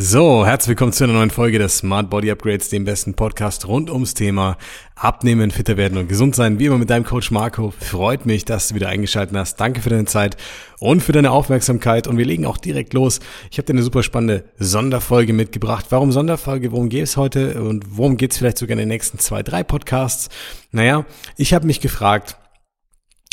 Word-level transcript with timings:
So, 0.00 0.46
herzlich 0.46 0.68
willkommen 0.68 0.92
zu 0.92 1.02
einer 1.02 1.14
neuen 1.14 1.30
Folge 1.30 1.58
des 1.58 1.78
Smart 1.78 2.08
Body 2.08 2.30
Upgrades, 2.30 2.68
dem 2.68 2.84
besten 2.84 3.14
Podcast 3.14 3.66
rund 3.66 3.90
ums 3.90 4.14
Thema 4.14 4.56
Abnehmen, 4.94 5.50
fitter 5.50 5.76
werden 5.76 5.98
und 5.98 6.08
gesund 6.08 6.36
sein. 6.36 6.60
Wie 6.60 6.66
immer 6.66 6.78
mit 6.78 6.88
deinem 6.88 7.02
Coach 7.02 7.32
Marco. 7.32 7.72
Freut 7.72 8.24
mich, 8.24 8.44
dass 8.44 8.68
du 8.68 8.76
wieder 8.76 8.90
eingeschaltet 8.90 9.36
hast. 9.36 9.56
Danke 9.56 9.80
für 9.80 9.90
deine 9.90 10.04
Zeit 10.04 10.36
und 10.78 11.02
für 11.02 11.10
deine 11.10 11.32
Aufmerksamkeit. 11.32 12.06
Und 12.06 12.16
wir 12.16 12.26
legen 12.26 12.46
auch 12.46 12.58
direkt 12.58 12.94
los. 12.94 13.18
Ich 13.50 13.58
habe 13.58 13.66
dir 13.66 13.72
eine 13.72 13.82
super 13.82 14.04
spannende 14.04 14.44
Sonderfolge 14.60 15.32
mitgebracht. 15.32 15.86
Warum 15.90 16.12
Sonderfolge? 16.12 16.70
Worum 16.70 16.90
geht 16.90 17.02
es 17.02 17.16
heute? 17.16 17.60
Und 17.60 17.96
worum 17.96 18.16
geht 18.16 18.30
es 18.30 18.38
vielleicht 18.38 18.58
sogar 18.58 18.74
in 18.74 18.78
den 18.78 18.88
nächsten 18.88 19.18
zwei, 19.18 19.42
drei 19.42 19.64
Podcasts? 19.64 20.28
Naja, 20.70 21.06
ich 21.36 21.54
habe 21.54 21.66
mich 21.66 21.80
gefragt, 21.80 22.36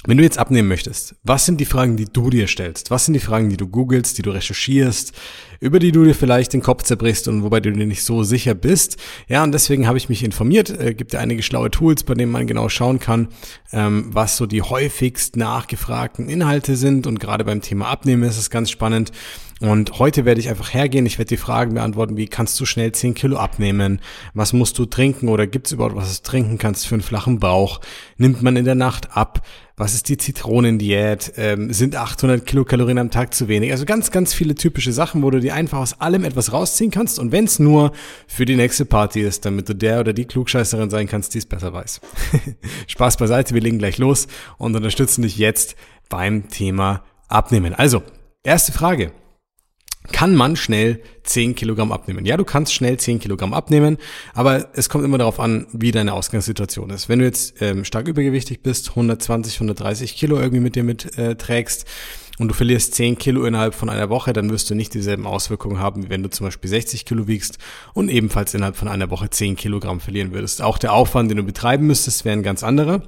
wenn 0.07 0.17
du 0.17 0.23
jetzt 0.23 0.37
abnehmen 0.37 0.67
möchtest, 0.67 1.15
was 1.23 1.45
sind 1.45 1.59
die 1.59 1.65
Fragen, 1.65 1.97
die 1.97 2.05
du 2.05 2.29
dir 2.29 2.47
stellst? 2.47 2.91
Was 2.91 3.05
sind 3.05 3.13
die 3.13 3.19
Fragen, 3.19 3.49
die 3.49 3.57
du 3.57 3.67
googelst, 3.67 4.17
die 4.17 4.21
du 4.21 4.31
recherchierst, 4.31 5.13
über 5.59 5.79
die 5.79 5.91
du 5.91 6.03
dir 6.03 6.13
vielleicht 6.13 6.53
den 6.53 6.61
Kopf 6.61 6.83
zerbrichst 6.83 7.27
und 7.27 7.43
wobei 7.43 7.59
du 7.59 7.71
dir 7.71 7.85
nicht 7.85 8.03
so 8.03 8.23
sicher 8.23 8.53
bist? 8.53 8.97
Ja, 9.27 9.43
und 9.43 9.51
deswegen 9.51 9.87
habe 9.87 9.97
ich 9.97 10.09
mich 10.09 10.23
informiert. 10.23 10.69
Äh, 10.69 10.93
gibt 10.93 11.13
ja 11.13 11.19
einige 11.19 11.41
schlaue 11.41 11.71
Tools, 11.71 12.03
bei 12.03 12.13
denen 12.13 12.31
man 12.31 12.45
genau 12.45 12.69
schauen 12.69 12.99
kann, 12.99 13.29
ähm, 13.71 14.09
was 14.11 14.37
so 14.37 14.45
die 14.45 14.61
häufigst 14.61 15.37
nachgefragten 15.37 16.29
Inhalte 16.29 16.75
sind. 16.75 17.07
Und 17.07 17.19
gerade 17.19 17.43
beim 17.43 17.61
Thema 17.61 17.87
Abnehmen 17.87 18.23
ist 18.23 18.37
es 18.37 18.49
ganz 18.49 18.69
spannend. 18.69 19.11
Und 19.61 19.99
heute 19.99 20.25
werde 20.25 20.41
ich 20.41 20.49
einfach 20.49 20.73
hergehen, 20.73 21.05
ich 21.05 21.17
werde 21.17 21.29
die 21.29 21.37
Fragen 21.37 21.75
beantworten, 21.75 22.17
wie 22.17 22.27
kannst 22.27 22.59
du 22.59 22.65
schnell 22.65 22.91
10 22.91 23.13
Kilo 23.13 23.37
abnehmen? 23.37 24.01
Was 24.33 24.51
musst 24.51 24.77
du 24.77 24.85
trinken 24.85 25.29
oder 25.29 25.47
gibt 25.47 25.67
es 25.67 25.73
überhaupt 25.73 25.95
was 25.95 26.21
du 26.21 26.29
trinken 26.29 26.57
kannst 26.57 26.85
für 26.85 26.95
einen 26.95 27.01
flachen 27.01 27.39
Bauch? 27.39 27.79
Nimmt 28.17 28.41
man 28.41 28.57
in 28.57 28.65
der 28.65 28.75
Nacht 28.75 29.15
ab? 29.15 29.45
Was 29.77 29.93
ist 29.93 30.07
die 30.07 30.15
Zitronendiät? 30.15 31.33
Ähm, 31.35 31.73
sind 31.73 31.97
800 31.97 32.45
Kilokalorien 32.45 32.97
am 32.97 33.11
Tag 33.11 33.33
zu 33.33 33.49
wenig? 33.49 33.73
Also 33.73 33.83
ganz, 33.83 34.09
ganz 34.09 34.33
viele 34.33 34.55
typische 34.55 34.93
Sachen, 34.93 35.21
wo 35.21 35.29
du 35.29 35.41
dir 35.41 35.53
einfach 35.53 35.79
aus 35.79 35.99
allem 35.99 36.23
etwas 36.23 36.53
rausziehen 36.53 36.91
kannst. 36.91 37.19
Und 37.19 37.33
wenn 37.33 37.43
es 37.43 37.59
nur 37.59 37.91
für 38.25 38.45
die 38.45 38.55
nächste 38.55 38.85
Party 38.85 39.19
ist, 39.19 39.43
damit 39.43 39.67
du 39.67 39.75
der 39.75 39.99
oder 39.99 40.13
die 40.13 40.23
Klugscheißerin 40.23 40.89
sein 40.89 41.07
kannst, 41.07 41.33
die 41.33 41.39
es 41.39 41.45
besser 41.45 41.73
weiß. 41.73 41.99
Spaß 42.87 43.17
beiseite, 43.17 43.53
wir 43.53 43.61
legen 43.61 43.77
gleich 43.77 43.97
los 43.97 44.27
und 44.57 44.77
unterstützen 44.77 45.23
dich 45.23 45.37
jetzt 45.37 45.75
beim 46.07 46.47
Thema 46.47 47.03
Abnehmen. 47.27 47.75
Also, 47.75 48.01
erste 48.43 48.71
Frage. 48.71 49.11
Kann 50.11 50.35
man 50.35 50.55
schnell 50.55 51.01
10 51.23 51.55
Kilogramm 51.55 51.91
abnehmen? 51.91 52.25
Ja, 52.25 52.37
du 52.37 52.43
kannst 52.43 52.73
schnell 52.73 52.97
10 52.97 53.19
Kilogramm 53.19 53.53
abnehmen, 53.53 53.97
aber 54.33 54.69
es 54.73 54.89
kommt 54.89 55.03
immer 55.03 55.17
darauf 55.17 55.39
an, 55.39 55.67
wie 55.71 55.91
deine 55.91 56.13
Ausgangssituation 56.13 56.89
ist. 56.89 57.09
Wenn 57.09 57.19
du 57.19 57.25
jetzt 57.25 57.61
ähm, 57.61 57.85
stark 57.85 58.07
übergewichtig 58.07 58.61
bist, 58.61 58.89
120, 58.89 59.55
130 59.55 60.15
Kilo 60.15 60.37
irgendwie 60.37 60.61
mit 60.61 60.75
dir 60.75 60.83
mitträgst 60.83 61.83
äh, 61.83 62.41
und 62.41 62.49
du 62.49 62.53
verlierst 62.53 62.95
10 62.95 63.17
Kilo 63.17 63.45
innerhalb 63.45 63.73
von 63.73 63.89
einer 63.89 64.09
Woche, 64.09 64.33
dann 64.33 64.49
wirst 64.49 64.69
du 64.69 64.75
nicht 64.75 64.93
dieselben 64.93 65.25
Auswirkungen 65.25 65.79
haben, 65.79 66.03
wie 66.03 66.09
wenn 66.09 66.23
du 66.23 66.29
zum 66.29 66.47
Beispiel 66.47 66.69
60 66.69 67.05
Kilo 67.05 67.27
wiegst 67.27 67.57
und 67.93 68.09
ebenfalls 68.09 68.53
innerhalb 68.53 68.75
von 68.75 68.87
einer 68.87 69.09
Woche 69.09 69.29
10 69.29 69.55
Kilogramm 69.55 69.99
verlieren 69.99 70.33
würdest. 70.33 70.61
Auch 70.61 70.77
der 70.77 70.93
Aufwand, 70.93 71.31
den 71.31 71.37
du 71.37 71.43
betreiben 71.43 71.87
müsstest, 71.87 72.25
wäre 72.25 72.37
ein 72.37 72.43
ganz 72.43 72.63
anderer. 72.63 73.01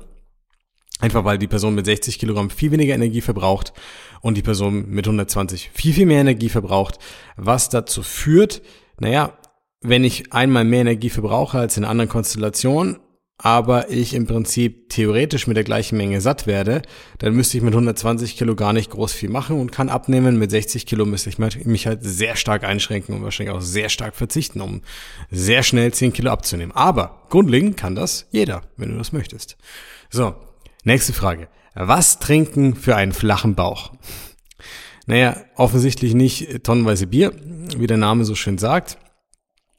Einfach 0.99 1.25
weil 1.25 1.37
die 1.37 1.47
Person 1.47 1.75
mit 1.75 1.85
60 1.85 2.17
Kilogramm 2.17 2.49
viel 2.49 2.71
weniger 2.71 2.95
Energie 2.95 3.21
verbraucht 3.21 3.73
und 4.21 4.35
die 4.35 4.41
Person 4.41 4.89
mit 4.89 5.05
120 5.05 5.69
viel, 5.73 5.93
viel 5.93 6.05
mehr 6.05 6.21
Energie 6.21 6.49
verbraucht, 6.49 6.97
was 7.35 7.69
dazu 7.69 8.01
führt, 8.01 8.61
naja, 8.99 9.37
wenn 9.81 10.03
ich 10.03 10.33
einmal 10.33 10.63
mehr 10.63 10.81
Energie 10.81 11.11
verbrauche 11.11 11.59
als 11.59 11.77
in 11.77 11.85
anderen 11.85 12.09
Konstellationen, 12.09 12.97
aber 13.39 13.91
ich 13.91 14.15
im 14.15 14.25
Prinzip 14.25 14.89
theoretisch 14.89 15.45
mit 15.45 15.55
der 15.55 15.63
gleichen 15.63 15.97
Menge 15.97 16.21
satt 16.21 16.47
werde, 16.47 16.81
dann 17.19 17.35
müsste 17.35 17.57
ich 17.57 17.63
mit 17.63 17.73
120 17.73 18.35
Kilo 18.35 18.55
gar 18.55 18.73
nicht 18.73 18.89
groß 18.89 19.13
viel 19.13 19.29
machen 19.29 19.59
und 19.59 19.71
kann 19.71 19.89
abnehmen. 19.89 20.39
Mit 20.39 20.49
60 20.49 20.87
Kilo 20.87 21.05
müsste 21.05 21.29
ich 21.29 21.37
mich 21.37 21.85
halt 21.85 21.99
sehr 22.01 22.35
stark 22.35 22.63
einschränken 22.63 23.15
und 23.15 23.23
wahrscheinlich 23.23 23.55
auch 23.55 23.61
sehr 23.61 23.89
stark 23.89 24.15
verzichten, 24.15 24.59
um 24.59 24.81
sehr 25.29 25.61
schnell 25.61 25.93
10 25.93 26.13
Kilo 26.13 26.31
abzunehmen. 26.31 26.71
Aber 26.75 27.27
grundlegend 27.29 27.77
kann 27.77 27.93
das 27.93 28.27
jeder, 28.31 28.63
wenn 28.75 28.89
du 28.89 28.97
das 28.97 29.13
möchtest. 29.13 29.55
So, 30.09 30.33
Nächste 30.87 31.11
Frage. 31.11 31.49
Was 31.75 32.17
trinken 32.19 32.73
für 32.73 32.95
einen 32.95 33.11
flachen 33.11 33.55
Bauch? 33.55 33.91
Naja, 35.05 35.35
offensichtlich 35.57 36.13
nicht 36.13 36.63
tonnenweise 36.63 37.07
Bier, 37.07 37.33
wie 37.75 37.87
der 37.87 37.97
Name 37.97 38.23
so 38.23 38.35
schön 38.35 38.57
sagt. 38.57 38.97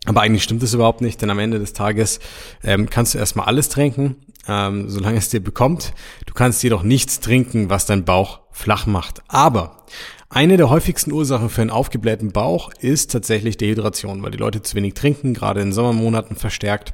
Aber 0.04 0.20
eigentlich 0.20 0.42
stimmt 0.42 0.62
es 0.62 0.74
überhaupt 0.74 1.00
nicht, 1.00 1.22
denn 1.22 1.30
am 1.30 1.38
Ende 1.38 1.58
des 1.58 1.72
Tages 1.72 2.20
ähm, 2.62 2.91
kannst 2.91 3.14
du 3.14 3.18
erstmal 3.18 3.47
alles 3.47 3.70
trinken, 3.70 4.16
ähm, 4.47 4.91
solange 4.91 5.16
es 5.16 5.30
dir 5.30 5.41
bekommt. 5.41 5.94
Du 6.26 6.34
kannst 6.34 6.62
jedoch 6.62 6.82
nichts 6.82 7.20
trinken, 7.20 7.70
was 7.70 7.86
dein 7.86 8.04
Bauch 8.04 8.41
flach 8.50 8.84
macht. 8.84 9.22
Aber 9.28 9.86
eine 10.31 10.59
der 10.59 10.69
häufigsten 10.69 11.11
Ursachen 11.11 11.49
für 11.49 11.62
einen 11.62 11.71
aufgeblähten 11.71 12.33
Bauch 12.33 12.71
ist 12.81 13.12
tatsächlich 13.12 13.56
Dehydration, 13.56 14.22
weil 14.22 14.31
die 14.31 14.39
Leute 14.39 14.61
zu 14.61 14.75
wenig 14.77 14.93
trinken, 14.93 15.33
gerade 15.33 15.62
in 15.62 15.72
Sommermonaten 15.72 16.37
verstärkt. 16.37 16.93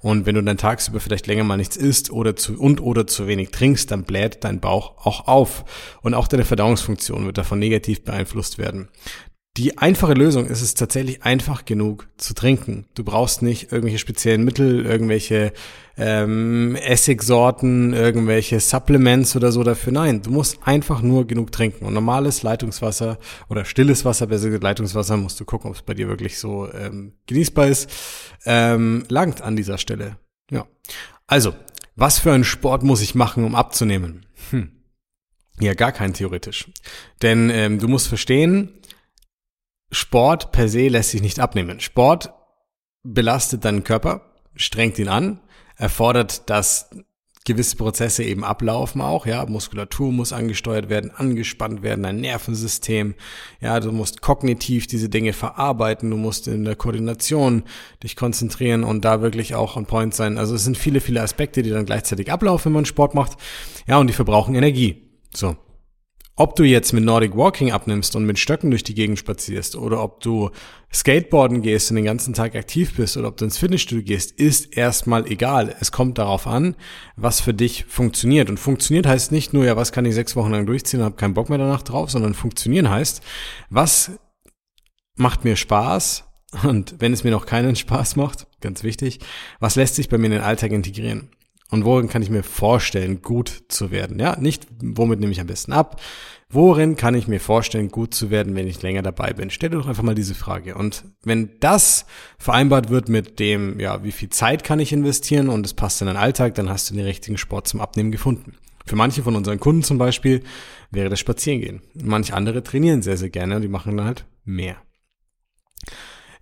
Und 0.00 0.26
wenn 0.26 0.34
du 0.34 0.42
dann 0.42 0.58
tagsüber 0.58 1.00
vielleicht 1.00 1.26
länger 1.26 1.44
mal 1.44 1.56
nichts 1.56 1.76
isst 1.76 2.10
oder 2.10 2.36
zu, 2.36 2.60
und 2.60 2.82
oder 2.82 3.06
zu 3.06 3.26
wenig 3.26 3.52
trinkst, 3.52 3.90
dann 3.90 4.04
bläht 4.04 4.44
dein 4.44 4.60
Bauch 4.60 4.98
auch 5.06 5.26
auf. 5.28 5.64
Und 6.02 6.12
auch 6.12 6.28
deine 6.28 6.44
Verdauungsfunktion 6.44 7.24
wird 7.24 7.38
davon 7.38 7.58
negativ 7.58 8.04
beeinflusst 8.04 8.58
werden. 8.58 8.88
Die 9.56 9.78
einfache 9.78 10.14
Lösung 10.14 10.46
ist 10.46 10.62
es 10.62 10.74
tatsächlich 10.74 11.22
einfach 11.22 11.64
genug 11.64 12.08
zu 12.16 12.34
trinken. 12.34 12.86
Du 12.94 13.04
brauchst 13.04 13.40
nicht 13.40 13.70
irgendwelche 13.70 13.98
speziellen 13.98 14.42
Mittel, 14.44 14.84
irgendwelche 14.84 15.52
ähm, 15.96 16.74
Essigsorten, 16.74 17.92
irgendwelche 17.92 18.58
Supplements 18.58 19.36
oder 19.36 19.52
so 19.52 19.62
dafür. 19.62 19.92
Nein, 19.92 20.22
du 20.22 20.32
musst 20.32 20.58
einfach 20.64 21.02
nur 21.02 21.28
genug 21.28 21.52
trinken. 21.52 21.84
Und 21.84 21.94
normales 21.94 22.42
Leitungswasser 22.42 23.16
oder 23.48 23.64
stilles 23.64 24.04
Wasser, 24.04 24.26
besser 24.26 24.46
gesagt 24.46 24.64
Leitungswasser, 24.64 25.16
musst 25.16 25.38
du 25.38 25.44
gucken, 25.44 25.70
ob 25.70 25.76
es 25.76 25.82
bei 25.82 25.94
dir 25.94 26.08
wirklich 26.08 26.40
so 26.40 26.68
ähm, 26.72 27.12
genießbar 27.26 27.68
ist, 27.68 27.88
ähm, 28.46 29.04
langt 29.08 29.40
an 29.40 29.54
dieser 29.54 29.78
Stelle. 29.78 30.16
Ja. 30.50 30.66
Also, 31.28 31.54
was 31.94 32.18
für 32.18 32.32
einen 32.32 32.42
Sport 32.42 32.82
muss 32.82 33.02
ich 33.02 33.14
machen, 33.14 33.44
um 33.44 33.54
abzunehmen? 33.54 34.26
Hm. 34.50 34.72
Ja, 35.60 35.74
gar 35.74 35.92
keinen 35.92 36.14
theoretisch. 36.14 36.66
Denn 37.22 37.50
ähm, 37.50 37.78
du 37.78 37.86
musst 37.86 38.08
verstehen, 38.08 38.80
Sport 39.94 40.52
per 40.52 40.68
se 40.68 40.88
lässt 40.88 41.10
sich 41.10 41.22
nicht 41.22 41.38
abnehmen. 41.38 41.80
Sport 41.80 42.32
belastet 43.04 43.64
deinen 43.64 43.84
Körper, 43.84 44.32
strengt 44.56 44.98
ihn 44.98 45.08
an, 45.08 45.40
erfordert, 45.76 46.50
dass 46.50 46.90
gewisse 47.44 47.76
Prozesse 47.76 48.24
eben 48.24 48.42
ablaufen 48.42 49.02
auch, 49.02 49.26
ja, 49.26 49.44
Muskulatur 49.44 50.10
muss 50.10 50.32
angesteuert 50.32 50.88
werden, 50.88 51.10
angespannt 51.10 51.82
werden, 51.82 52.02
dein 52.02 52.16
Nervensystem, 52.16 53.14
ja, 53.60 53.78
du 53.80 53.92
musst 53.92 54.22
kognitiv 54.22 54.86
diese 54.86 55.10
Dinge 55.10 55.34
verarbeiten, 55.34 56.10
du 56.10 56.16
musst 56.16 56.48
in 56.48 56.64
der 56.64 56.74
Koordination 56.74 57.64
dich 58.02 58.16
konzentrieren 58.16 58.82
und 58.82 59.04
da 59.04 59.20
wirklich 59.20 59.54
auch 59.54 59.76
on 59.76 59.84
point 59.84 60.14
sein. 60.14 60.38
Also 60.38 60.54
es 60.54 60.64
sind 60.64 60.78
viele, 60.78 61.00
viele 61.00 61.20
Aspekte, 61.20 61.62
die 61.62 61.70
dann 61.70 61.84
gleichzeitig 61.84 62.32
ablaufen, 62.32 62.66
wenn 62.66 62.72
man 62.72 62.86
Sport 62.86 63.14
macht, 63.14 63.36
ja, 63.86 63.98
und 63.98 64.06
die 64.06 64.14
verbrauchen 64.14 64.54
Energie. 64.54 65.02
So. 65.34 65.56
Ob 66.36 66.56
du 66.56 66.64
jetzt 66.64 66.92
mit 66.92 67.04
Nordic 67.04 67.36
Walking 67.36 67.70
abnimmst 67.70 68.16
und 68.16 68.26
mit 68.26 68.40
Stöcken 68.40 68.70
durch 68.70 68.82
die 68.82 68.94
Gegend 68.94 69.20
spazierst 69.20 69.76
oder 69.76 70.02
ob 70.02 70.18
du 70.20 70.50
Skateboarden 70.92 71.62
gehst 71.62 71.90
und 71.90 71.96
den 71.96 72.04
ganzen 72.04 72.34
Tag 72.34 72.56
aktiv 72.56 72.96
bist 72.96 73.16
oder 73.16 73.28
ob 73.28 73.36
du 73.36 73.44
ins 73.44 73.56
Fitnessstudio 73.56 74.04
gehst, 74.04 74.32
ist 74.32 74.76
erstmal 74.76 75.30
egal. 75.30 75.76
Es 75.78 75.92
kommt 75.92 76.18
darauf 76.18 76.48
an, 76.48 76.74
was 77.14 77.40
für 77.40 77.54
dich 77.54 77.84
funktioniert. 77.84 78.50
Und 78.50 78.58
funktioniert 78.58 79.06
heißt 79.06 79.30
nicht 79.30 79.52
nur, 79.52 79.64
ja, 79.64 79.76
was 79.76 79.92
kann 79.92 80.06
ich 80.06 80.14
sechs 80.14 80.34
Wochen 80.34 80.50
lang 80.50 80.66
durchziehen 80.66 81.00
und 81.00 81.06
habe 81.06 81.16
keinen 81.16 81.34
Bock 81.34 81.50
mehr 81.50 81.58
danach 81.58 81.82
drauf, 81.82 82.10
sondern 82.10 82.34
funktionieren 82.34 82.90
heißt, 82.90 83.22
was 83.70 84.10
macht 85.16 85.44
mir 85.44 85.54
Spaß 85.54 86.24
und 86.64 86.96
wenn 86.98 87.12
es 87.12 87.22
mir 87.22 87.30
noch 87.30 87.46
keinen 87.46 87.76
Spaß 87.76 88.16
macht, 88.16 88.48
ganz 88.60 88.82
wichtig, 88.82 89.20
was 89.60 89.76
lässt 89.76 89.94
sich 89.94 90.08
bei 90.08 90.18
mir 90.18 90.26
in 90.26 90.32
den 90.32 90.40
Alltag 90.40 90.72
integrieren? 90.72 91.30
Und 91.70 91.84
worin 91.84 92.08
kann 92.08 92.22
ich 92.22 92.30
mir 92.30 92.42
vorstellen, 92.42 93.22
gut 93.22 93.64
zu 93.68 93.90
werden? 93.90 94.18
Ja, 94.18 94.36
nicht, 94.38 94.66
womit 94.80 95.18
nehme 95.18 95.32
ich 95.32 95.40
am 95.40 95.46
besten 95.46 95.72
ab? 95.72 96.00
Worin 96.50 96.96
kann 96.96 97.14
ich 97.14 97.26
mir 97.26 97.40
vorstellen, 97.40 97.88
gut 97.88 98.14
zu 98.14 98.30
werden, 98.30 98.54
wenn 98.54 98.68
ich 98.68 98.82
länger 98.82 99.02
dabei 99.02 99.32
bin? 99.32 99.50
Stell 99.50 99.70
dir 99.70 99.78
doch 99.78 99.88
einfach 99.88 100.02
mal 100.02 100.14
diese 100.14 100.34
Frage. 100.34 100.76
Und 100.76 101.04
wenn 101.24 101.58
das 101.60 102.06
vereinbart 102.38 102.90
wird 102.90 103.08
mit 103.08 103.40
dem, 103.40 103.80
ja, 103.80 104.04
wie 104.04 104.12
viel 104.12 104.28
Zeit 104.28 104.62
kann 104.62 104.78
ich 104.78 104.92
investieren 104.92 105.48
und 105.48 105.66
es 105.66 105.74
passt 105.74 106.00
in 106.00 106.06
deinen 106.06 106.16
Alltag, 106.16 106.54
dann 106.54 106.68
hast 106.68 106.90
du 106.90 106.94
den 106.94 107.04
richtigen 107.04 107.38
Sport 107.38 107.66
zum 107.66 107.80
Abnehmen 107.80 108.12
gefunden. 108.12 108.54
Für 108.86 108.96
manche 108.96 109.22
von 109.22 109.34
unseren 109.34 109.58
Kunden 109.58 109.82
zum 109.82 109.98
Beispiel 109.98 110.42
wäre 110.90 111.08
das 111.08 111.18
Spazierengehen. 111.18 111.80
Manche 111.94 112.34
andere 112.34 112.62
trainieren 112.62 113.02
sehr, 113.02 113.16
sehr 113.16 113.30
gerne 113.30 113.56
und 113.56 113.62
die 113.62 113.68
machen 113.68 113.96
dann 113.96 114.06
halt 114.06 114.26
mehr. 114.44 114.76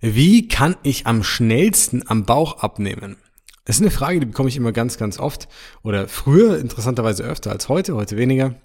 Wie 0.01 0.49
kann 0.49 0.75
ich 0.83 1.07
am 1.07 1.23
schnellsten 1.23 2.03
am 2.05 2.25
Bauch 2.25 2.59
abnehmen? 2.59 3.15
Das 3.65 3.77
ist 3.77 3.81
eine 3.81 3.91
Frage, 3.91 4.19
die 4.19 4.25
bekomme 4.25 4.49
ich 4.49 4.57
immer 4.57 4.71
ganz, 4.71 4.97
ganz 4.97 5.19
oft 5.19 5.47
oder 5.83 6.07
früher 6.07 6.59
interessanterweise 6.59 7.23
öfter 7.23 7.51
als 7.51 7.69
heute, 7.69 7.95
heute 7.95 8.17
weniger. 8.17 8.55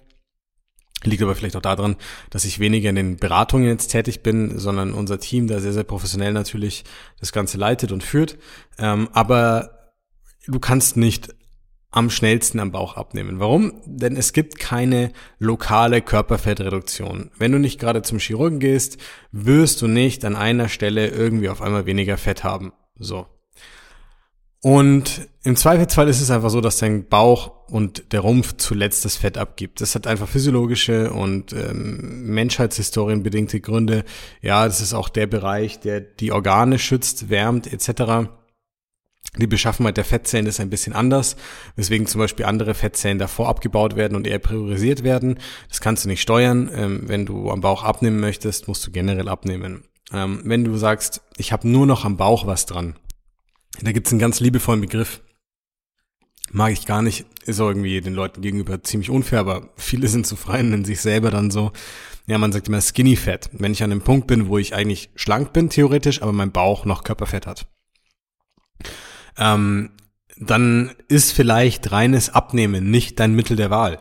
Liegt 1.03 1.23
aber 1.23 1.35
vielleicht 1.35 1.55
auch 1.55 1.61
daran, 1.61 1.95
dass 2.29 2.43
ich 2.43 2.59
weniger 2.59 2.89
in 2.89 2.95
den 2.97 3.15
Beratungen 3.17 3.67
jetzt 3.67 3.87
tätig 3.87 4.21
bin, 4.21 4.59
sondern 4.59 4.93
unser 4.93 5.19
Team 5.19 5.47
da 5.47 5.61
sehr, 5.61 5.71
sehr 5.71 5.85
professionell 5.85 6.33
natürlich 6.33 6.83
das 7.21 7.31
Ganze 7.31 7.57
leitet 7.57 7.93
und 7.93 8.03
führt. 8.03 8.37
Ähm, 8.77 9.07
aber 9.13 9.93
du 10.45 10.59
kannst 10.59 10.97
nicht 10.97 11.33
am 11.91 12.09
schnellsten 12.09 12.59
am 12.59 12.71
Bauch 12.71 12.97
abnehmen. 12.97 13.39
Warum? 13.39 13.81
Denn 13.85 14.17
es 14.17 14.33
gibt 14.33 14.59
keine 14.59 15.11
lokale 15.39 16.01
Körperfettreduktion. 16.01 17.31
Wenn 17.37 17.53
du 17.53 17.59
nicht 17.59 17.79
gerade 17.79 18.01
zum 18.01 18.19
Chirurgen 18.19 18.59
gehst, 18.59 18.97
wirst 19.31 19.81
du 19.81 19.87
nicht 19.87 20.25
an 20.25 20.35
einer 20.35 20.67
Stelle 20.67 21.07
irgendwie 21.07 21.49
auf 21.49 21.61
einmal 21.61 21.85
weniger 21.85 22.17
Fett 22.17 22.43
haben. 22.43 22.73
So. 22.95 23.25
Und 24.61 25.29
im 25.43 25.55
Zweifelsfall 25.55 26.09
ist 26.09 26.19
es 26.19 26.31
einfach 26.31 26.49
so, 26.49 26.59
dass 26.59 26.79
dein 26.79 27.07
Bauch 27.07 27.51
und 27.69 28.11
der 28.11 28.19
Rumpf 28.19 28.57
zuletzt 28.57 29.05
das 29.05 29.15
Fett 29.15 29.37
abgibt. 29.37 29.79
Das 29.79 29.95
hat 29.95 30.05
einfach 30.05 30.27
physiologische 30.27 31.11
und 31.13 31.53
ähm, 31.53 32.25
Menschheitshistorienbedingte 32.25 33.61
Gründe. 33.61 34.03
Ja, 34.41 34.65
das 34.65 34.81
ist 34.81 34.93
auch 34.93 35.07
der 35.07 35.27
Bereich, 35.27 35.79
der 35.79 36.01
die 36.01 36.33
Organe 36.33 36.77
schützt, 36.77 37.29
wärmt 37.29 37.71
etc. 37.71 38.29
Die 39.37 39.47
Beschaffenheit 39.47 39.95
der 39.95 40.05
Fettzellen 40.05 40.47
ist 40.47 40.59
ein 40.59 40.69
bisschen 40.69 40.93
anders, 40.93 41.37
weswegen 41.75 42.07
zum 42.07 42.19
Beispiel 42.19 42.45
andere 42.45 42.73
Fettzellen 42.73 43.19
davor 43.19 43.47
abgebaut 43.47 43.95
werden 43.95 44.15
und 44.15 44.27
eher 44.27 44.39
priorisiert 44.39 45.03
werden. 45.03 45.39
Das 45.69 45.79
kannst 45.79 46.03
du 46.03 46.09
nicht 46.09 46.21
steuern. 46.21 46.69
Ähm, 46.73 47.03
wenn 47.05 47.25
du 47.25 47.49
am 47.49 47.61
Bauch 47.61 47.83
abnehmen 47.83 48.19
möchtest, 48.19 48.67
musst 48.67 48.85
du 48.85 48.91
generell 48.91 49.29
abnehmen. 49.29 49.85
Ähm, 50.11 50.41
wenn 50.43 50.65
du 50.65 50.75
sagst, 50.75 51.21
ich 51.37 51.53
habe 51.53 51.67
nur 51.69 51.85
noch 51.85 52.03
am 52.03 52.17
Bauch 52.17 52.45
was 52.47 52.65
dran, 52.65 52.95
da 53.81 53.91
gibt's 53.91 54.11
einen 54.11 54.19
ganz 54.19 54.39
liebevollen 54.39 54.81
Begriff. 54.81 55.21
Mag 56.51 56.71
ich 56.71 56.85
gar 56.85 57.01
nicht, 57.01 57.25
ist 57.45 57.59
auch 57.59 57.67
irgendwie 57.67 58.01
den 58.01 58.15
Leuten 58.15 58.41
gegenüber 58.41 58.83
ziemlich 58.83 59.11
unfair, 59.11 59.39
aber 59.39 59.69
viele 59.77 60.07
sind 60.07 60.25
zu 60.25 60.35
frei 60.35 60.61
in 60.61 60.83
sich 60.83 60.99
selber 60.99 61.29
dann 61.29 61.51
so. 61.51 61.71
Ja, 62.25 62.37
man 62.37 62.51
sagt 62.51 62.67
immer 62.67 62.81
Skinny 62.81 63.15
Fat. 63.15 63.49
Wenn 63.53 63.71
ich 63.71 63.83
an 63.83 63.91
einem 63.91 64.01
Punkt 64.01 64.27
bin, 64.27 64.47
wo 64.47 64.57
ich 64.57 64.73
eigentlich 64.73 65.11
schlank 65.15 65.53
bin, 65.53 65.69
theoretisch, 65.69 66.21
aber 66.21 66.33
mein 66.33 66.51
Bauch 66.51 66.85
noch 66.85 67.03
Körperfett 67.03 67.45
hat 67.45 67.67
ähm, 69.39 69.91
dann 70.37 70.91
ist 71.07 71.31
vielleicht 71.31 71.91
reines 71.91 72.29
Abnehmen 72.29 72.91
nicht 72.91 73.19
dein 73.19 73.33
Mittel 73.33 73.57
der 73.57 73.69
Wahl. 73.69 73.99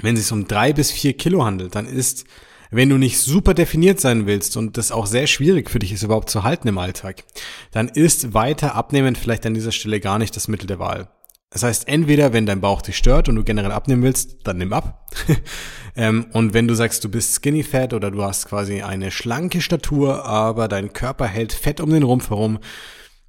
Wenn 0.00 0.16
es 0.16 0.22
sich 0.22 0.32
um 0.32 0.46
drei 0.46 0.72
bis 0.72 0.90
vier 0.90 1.16
Kilo 1.16 1.44
handelt, 1.44 1.74
dann 1.74 1.86
ist, 1.86 2.24
wenn 2.70 2.88
du 2.88 2.98
nicht 2.98 3.18
super 3.18 3.54
definiert 3.54 4.00
sein 4.00 4.26
willst 4.26 4.56
und 4.56 4.76
das 4.76 4.92
auch 4.92 5.06
sehr 5.06 5.26
schwierig 5.26 5.70
für 5.70 5.78
dich 5.78 5.92
ist 5.92 6.02
überhaupt 6.02 6.30
zu 6.30 6.42
halten 6.42 6.68
im 6.68 6.78
Alltag, 6.78 7.24
dann 7.72 7.88
ist 7.88 8.34
weiter 8.34 8.74
Abnehmen 8.74 9.16
vielleicht 9.16 9.46
an 9.46 9.54
dieser 9.54 9.72
Stelle 9.72 10.00
gar 10.00 10.18
nicht 10.18 10.36
das 10.36 10.48
Mittel 10.48 10.66
der 10.66 10.78
Wahl. 10.78 11.08
Das 11.50 11.62
heißt, 11.62 11.88
entweder 11.88 12.34
wenn 12.34 12.44
dein 12.44 12.60
Bauch 12.60 12.82
dich 12.82 12.98
stört 12.98 13.28
und 13.28 13.36
du 13.36 13.44
generell 13.44 13.72
abnehmen 13.72 14.02
willst, 14.02 14.36
dann 14.44 14.58
nimm 14.58 14.74
ab. 14.74 15.10
ähm, 15.96 16.26
und 16.32 16.52
wenn 16.52 16.68
du 16.68 16.74
sagst, 16.74 17.02
du 17.04 17.08
bist 17.08 17.34
skinny 17.34 17.62
fat 17.62 17.94
oder 17.94 18.10
du 18.10 18.22
hast 18.22 18.46
quasi 18.46 18.82
eine 18.82 19.10
schlanke 19.10 19.62
Statur, 19.62 20.26
aber 20.26 20.68
dein 20.68 20.92
Körper 20.92 21.26
hält 21.26 21.54
Fett 21.54 21.80
um 21.80 21.88
den 21.88 22.02
Rumpf 22.02 22.28
herum, 22.28 22.58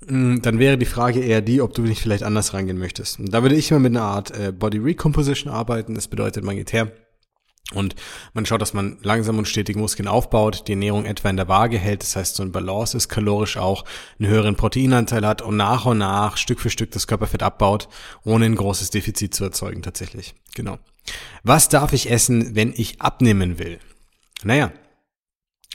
Mm, 0.07 0.37
dann 0.41 0.59
wäre 0.59 0.77
die 0.77 0.85
Frage 0.85 1.19
eher 1.19 1.41
die, 1.41 1.61
ob 1.61 1.73
du 1.73 1.81
nicht 1.81 2.01
vielleicht 2.01 2.23
anders 2.23 2.53
rangehen 2.53 2.77
möchtest. 2.77 3.19
Und 3.19 3.33
da 3.33 3.41
würde 3.41 3.55
ich 3.55 3.71
immer 3.71 3.79
mit 3.79 3.95
einer 3.95 4.05
Art 4.05 4.31
äh, 4.31 4.51
Body 4.51 4.77
Recomposition 4.77 5.51
arbeiten. 5.51 5.95
Das 5.95 6.07
bedeutet, 6.07 6.43
man 6.43 6.55
geht 6.55 6.73
her 6.73 6.91
und 7.73 7.95
man 8.33 8.45
schaut, 8.45 8.61
dass 8.61 8.73
man 8.73 8.97
langsam 9.03 9.37
und 9.37 9.47
stetig 9.47 9.75
Muskeln 9.75 10.07
aufbaut, 10.07 10.67
die 10.67 10.71
Ernährung 10.71 11.05
etwa 11.05 11.29
in 11.29 11.37
der 11.37 11.47
Waage 11.47 11.77
hält, 11.77 12.01
das 12.01 12.15
heißt 12.15 12.35
so 12.35 12.43
ein 12.43 12.51
Balance 12.51 12.97
ist, 12.97 13.09
kalorisch 13.09 13.57
auch 13.57 13.85
einen 14.19 14.29
höheren 14.29 14.55
Proteinanteil 14.55 15.25
hat 15.25 15.41
und 15.41 15.57
nach 15.57 15.85
und 15.85 15.99
nach 15.99 16.37
Stück 16.37 16.59
für 16.59 16.71
Stück 16.71 16.91
das 16.91 17.05
Körperfett 17.05 17.43
abbaut, 17.43 17.87
ohne 18.23 18.45
ein 18.45 18.55
großes 18.55 18.89
Defizit 18.89 19.35
zu 19.35 19.43
erzeugen 19.43 19.83
tatsächlich. 19.83 20.33
Genau. 20.55 20.79
Was 21.43 21.69
darf 21.69 21.93
ich 21.93 22.09
essen, 22.09 22.55
wenn 22.55 22.73
ich 22.75 23.01
abnehmen 23.01 23.59
will? 23.59 23.79
Naja, 24.43 24.71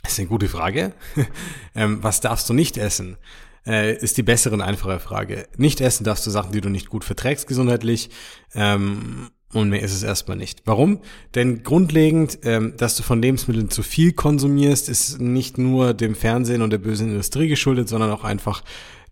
ist 0.05 0.19
eine 0.19 0.27
gute 0.27 0.49
Frage. 0.49 0.93
ähm, 1.75 2.03
was 2.03 2.19
darfst 2.19 2.49
du 2.49 2.53
nicht 2.53 2.77
essen? 2.77 3.17
äh, 3.65 3.95
ist 3.95 4.17
die 4.17 4.23
bessere 4.23 4.53
und 4.53 4.61
einfache 4.61 4.99
Frage. 4.99 5.47
Nicht 5.57 5.81
essen 5.81 6.03
darfst 6.03 6.25
du 6.25 6.31
Sachen, 6.31 6.51
die 6.51 6.61
du 6.61 6.69
nicht 6.69 6.89
gut 6.89 7.03
verträgst 7.03 7.47
gesundheitlich. 7.47 8.09
Ähm, 8.53 9.31
und 9.61 9.69
mehr 9.69 9.81
ist 9.81 9.93
es 9.93 10.03
erstmal 10.03 10.37
nicht. 10.37 10.61
Warum? 10.65 10.99
Denn 11.33 11.63
grundlegend, 11.63 12.39
ähm, 12.43 12.73
dass 12.77 12.95
du 12.95 13.03
von 13.03 13.21
Lebensmitteln 13.21 13.69
zu 13.69 13.83
viel 13.83 14.13
konsumierst, 14.13 14.89
ist 14.89 15.19
nicht 15.19 15.57
nur 15.57 15.93
dem 15.93 16.15
Fernsehen 16.15 16.61
und 16.61 16.71
der 16.71 16.77
bösen 16.77 17.09
Industrie 17.09 17.47
geschuldet, 17.47 17.89
sondern 17.89 18.11
auch 18.11 18.23
einfach 18.23 18.63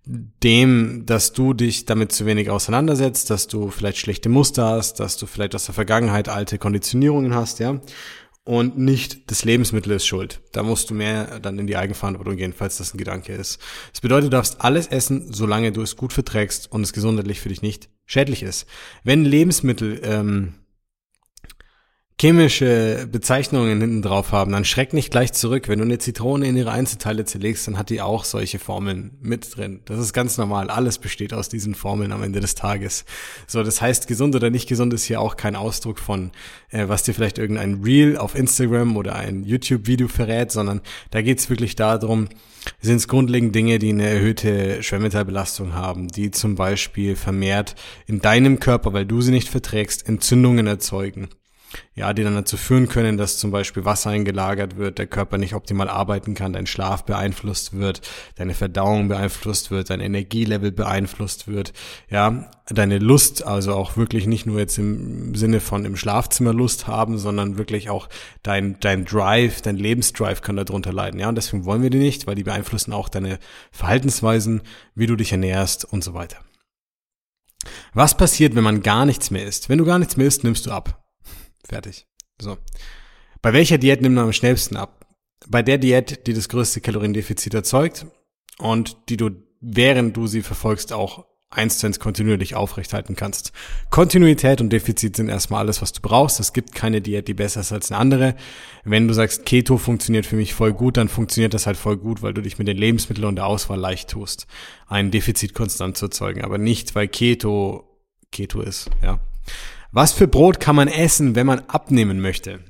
dem, 0.05 1.05
dass 1.05 1.31
du 1.31 1.53
dich 1.53 1.85
damit 1.85 2.11
zu 2.11 2.25
wenig 2.25 2.49
auseinandersetzt, 2.49 3.29
dass 3.29 3.47
du 3.47 3.69
vielleicht 3.69 3.97
schlechte 3.97 4.27
Muster 4.27 4.65
hast, 4.65 4.99
dass 4.99 5.17
du 5.17 5.25
vielleicht 5.25 5.55
aus 5.55 5.65
der 5.65 5.75
Vergangenheit 5.75 6.27
alte 6.27 6.57
Konditionierungen 6.57 7.33
hast, 7.33 7.59
ja 7.59 7.79
und 8.45 8.77
nicht 8.77 9.31
das 9.31 9.45
Lebensmittel 9.45 9.93
ist 9.93 10.05
schuld. 10.05 10.41
Da 10.51 10.63
musst 10.63 10.89
du 10.89 10.93
mehr 10.93 11.39
dann 11.39 11.59
in 11.59 11.67
die 11.67 11.77
Eigenverantwortung 11.77 12.35
gehen, 12.35 12.53
falls 12.53 12.77
das 12.77 12.93
ein 12.93 12.97
Gedanke 12.97 13.33
ist. 13.33 13.61
Das 13.91 14.01
bedeutet, 14.01 14.25
du 14.25 14.31
darfst 14.31 14.61
alles 14.61 14.87
essen, 14.87 15.31
solange 15.31 15.71
du 15.71 15.81
es 15.81 15.95
gut 15.95 16.11
verträgst 16.11 16.71
und 16.71 16.81
es 16.81 16.93
gesundheitlich 16.93 17.39
für 17.39 17.49
dich 17.49 17.61
nicht 17.61 17.89
schädlich 18.05 18.43
ist. 18.43 18.67
Wenn 19.03 19.23
Lebensmittel 19.23 20.01
ähm, 20.03 20.55
chemische 22.19 23.07
Bezeichnungen 23.11 23.81
hinten 23.81 24.01
drauf 24.01 24.31
haben, 24.31 24.51
dann 24.51 24.65
schreck 24.65 24.93
nicht 24.93 25.11
gleich 25.11 25.33
zurück. 25.33 25.67
Wenn 25.67 25.79
du 25.79 25.85
eine 25.85 25.97
Zitrone 25.97 26.47
in 26.47 26.55
ihre 26.55 26.71
Einzelteile 26.71 27.25
zerlegst, 27.25 27.67
dann 27.67 27.77
hat 27.77 27.89
die 27.89 28.01
auch 28.01 28.23
solche 28.23 28.59
Formeln 28.59 29.17
mit 29.21 29.57
drin. 29.57 29.81
Das 29.85 29.99
ist 29.99 30.13
ganz 30.13 30.37
normal. 30.37 30.69
Alles 30.69 30.99
besteht 30.99 31.33
aus 31.33 31.49
diesen 31.49 31.75
Formeln 31.75 32.11
am 32.11 32.23
Ende 32.23 32.39
des 32.39 32.55
Tages. 32.55 33.05
So, 33.47 33.63
das 33.63 33.81
heißt, 33.81 34.07
gesund 34.07 34.35
oder 34.35 34.49
nicht 34.49 34.69
gesund 34.69 34.93
ist 34.93 35.03
hier 35.03 35.19
auch 35.19 35.35
kein 35.35 35.55
Ausdruck 35.55 35.99
von, 35.99 36.31
äh, 36.69 36.87
was 36.87 37.03
dir 37.03 37.13
vielleicht 37.13 37.39
irgendein 37.39 37.81
Reel 37.83 38.17
auf 38.17 38.35
Instagram 38.35 38.95
oder 38.95 39.15
ein 39.15 39.43
YouTube-Video 39.43 40.07
verrät, 40.07 40.51
sondern 40.51 40.81
da 41.11 41.21
geht's 41.21 41.49
wirklich 41.49 41.75
darum, 41.75 42.29
sind 42.79 42.97
es 42.97 43.07
grundlegend 43.07 43.53
Dinge, 43.53 43.79
die 43.79 43.89
eine 43.89 44.07
erhöhte 44.07 44.81
Schwermetallbelastung 44.81 45.73
haben, 45.73 46.07
die 46.07 46.31
zum 46.31 46.55
Beispiel 46.55 47.15
vermehrt 47.15 47.75
in 48.05 48.19
deinem 48.19 48.59
Körper, 48.59 48.93
weil 48.93 49.05
du 49.05 49.19
sie 49.19 49.31
nicht 49.31 49.49
verträgst, 49.49 50.07
Entzündungen 50.07 50.67
erzeugen 50.67 51.27
ja, 51.95 52.13
die 52.13 52.23
dann 52.23 52.35
dazu 52.35 52.57
führen 52.57 52.87
können, 52.87 53.17
dass 53.17 53.37
zum 53.37 53.51
Beispiel 53.51 53.85
Wasser 53.85 54.09
eingelagert 54.09 54.77
wird, 54.77 54.97
der 54.97 55.07
Körper 55.07 55.37
nicht 55.37 55.53
optimal 55.53 55.89
arbeiten 55.89 56.33
kann, 56.33 56.53
dein 56.53 56.65
Schlaf 56.65 57.05
beeinflusst 57.05 57.77
wird, 57.77 58.01
deine 58.35 58.53
Verdauung 58.53 59.07
beeinflusst 59.07 59.71
wird, 59.71 59.89
dein 59.89 59.99
Energielevel 59.99 60.71
beeinflusst 60.71 61.47
wird, 61.47 61.73
ja, 62.09 62.49
deine 62.67 62.99
Lust, 62.99 63.45
also 63.45 63.73
auch 63.73 63.97
wirklich 63.97 64.25
nicht 64.25 64.45
nur 64.45 64.59
jetzt 64.59 64.77
im 64.77 65.35
Sinne 65.35 65.59
von 65.59 65.85
im 65.85 65.95
Schlafzimmer 65.95 66.53
Lust 66.53 66.87
haben, 66.87 67.17
sondern 67.17 67.57
wirklich 67.57 67.89
auch 67.89 68.09
dein, 68.41 68.79
dein 68.79 69.05
Drive, 69.05 69.61
dein 69.61 69.77
Lebensdrive 69.77 70.41
kann 70.41 70.55
darunter 70.55 70.93
leiden, 70.93 71.19
ja, 71.19 71.29
und 71.29 71.35
deswegen 71.35 71.65
wollen 71.65 71.81
wir 71.81 71.89
die 71.89 71.99
nicht, 71.99 72.27
weil 72.27 72.35
die 72.35 72.43
beeinflussen 72.43 72.93
auch 72.93 73.09
deine 73.09 73.39
Verhaltensweisen, 73.71 74.61
wie 74.95 75.07
du 75.07 75.15
dich 75.15 75.31
ernährst 75.31 75.85
und 75.85 76.03
so 76.03 76.13
weiter. 76.13 76.37
Was 77.93 78.17
passiert, 78.17 78.55
wenn 78.55 78.63
man 78.63 78.81
gar 78.81 79.05
nichts 79.05 79.31
mehr 79.31 79.45
isst? 79.45 79.69
Wenn 79.69 79.77
du 79.77 79.85
gar 79.85 79.99
nichts 79.99 80.17
mehr 80.17 80.27
isst, 80.27 80.43
nimmst 80.43 80.65
du 80.65 80.71
ab. 80.71 81.02
Fertig. 81.67 82.07
So. 82.39 82.57
Bei 83.41 83.53
welcher 83.53 83.77
Diät 83.77 84.01
nimmt 84.01 84.15
man 84.15 84.25
am 84.25 84.33
schnellsten 84.33 84.77
ab? 84.77 85.05
Bei 85.47 85.61
der 85.61 85.77
Diät, 85.77 86.27
die 86.27 86.33
das 86.33 86.49
größte 86.49 86.81
Kaloriendefizit 86.81 87.53
erzeugt 87.53 88.05
und 88.57 88.97
die 89.09 89.17
du, 89.17 89.31
während 89.59 90.15
du 90.15 90.27
sie 90.27 90.41
verfolgst, 90.41 90.93
auch 90.93 91.25
eins 91.55 91.77
zu 91.77 91.87
eins 91.87 91.99
kontinuierlich 91.99 92.55
aufrechthalten 92.55 93.15
kannst. 93.15 93.51
Kontinuität 93.89 94.61
und 94.61 94.71
Defizit 94.71 95.15
sind 95.15 95.29
erstmal 95.29 95.59
alles, 95.59 95.81
was 95.81 95.93
du 95.93 96.01
brauchst. 96.01 96.39
Es 96.39 96.53
gibt 96.53 96.73
keine 96.73 97.01
Diät, 97.01 97.27
die 97.27 97.33
besser 97.33 97.61
ist 97.61 97.71
als 97.71 97.91
eine 97.91 97.99
andere. 97.99 98.35
Wenn 98.83 99.07
du 99.07 99.13
sagst, 99.13 99.45
Keto 99.45 99.77
funktioniert 99.77 100.25
für 100.25 100.35
mich 100.35 100.53
voll 100.53 100.73
gut, 100.73 100.97
dann 100.97 101.09
funktioniert 101.09 101.53
das 101.53 101.67
halt 101.67 101.77
voll 101.77 101.97
gut, 101.97 102.21
weil 102.21 102.33
du 102.33 102.41
dich 102.41 102.57
mit 102.57 102.67
den 102.67 102.77
Lebensmitteln 102.77 103.27
und 103.27 103.35
der 103.35 103.45
Auswahl 103.45 103.79
leicht 103.79 104.09
tust, 104.09 104.47
ein 104.87 105.11
Defizit 105.11 105.53
konstant 105.53 105.97
zu 105.97 106.05
erzeugen, 106.05 106.43
aber 106.43 106.57
nicht, 106.57 106.95
weil 106.95 107.07
Keto 107.07 107.89
Keto 108.31 108.61
ist, 108.61 108.89
ja. 109.03 109.19
Was 109.95 110.11
für 110.11 110.27
Brot 110.27 110.59
kann 110.59 110.75
man 110.75 110.87
essen, 110.87 111.35
wenn 111.35 111.45
man 111.45 111.59
abnehmen 111.67 112.19
möchte? 112.19 112.61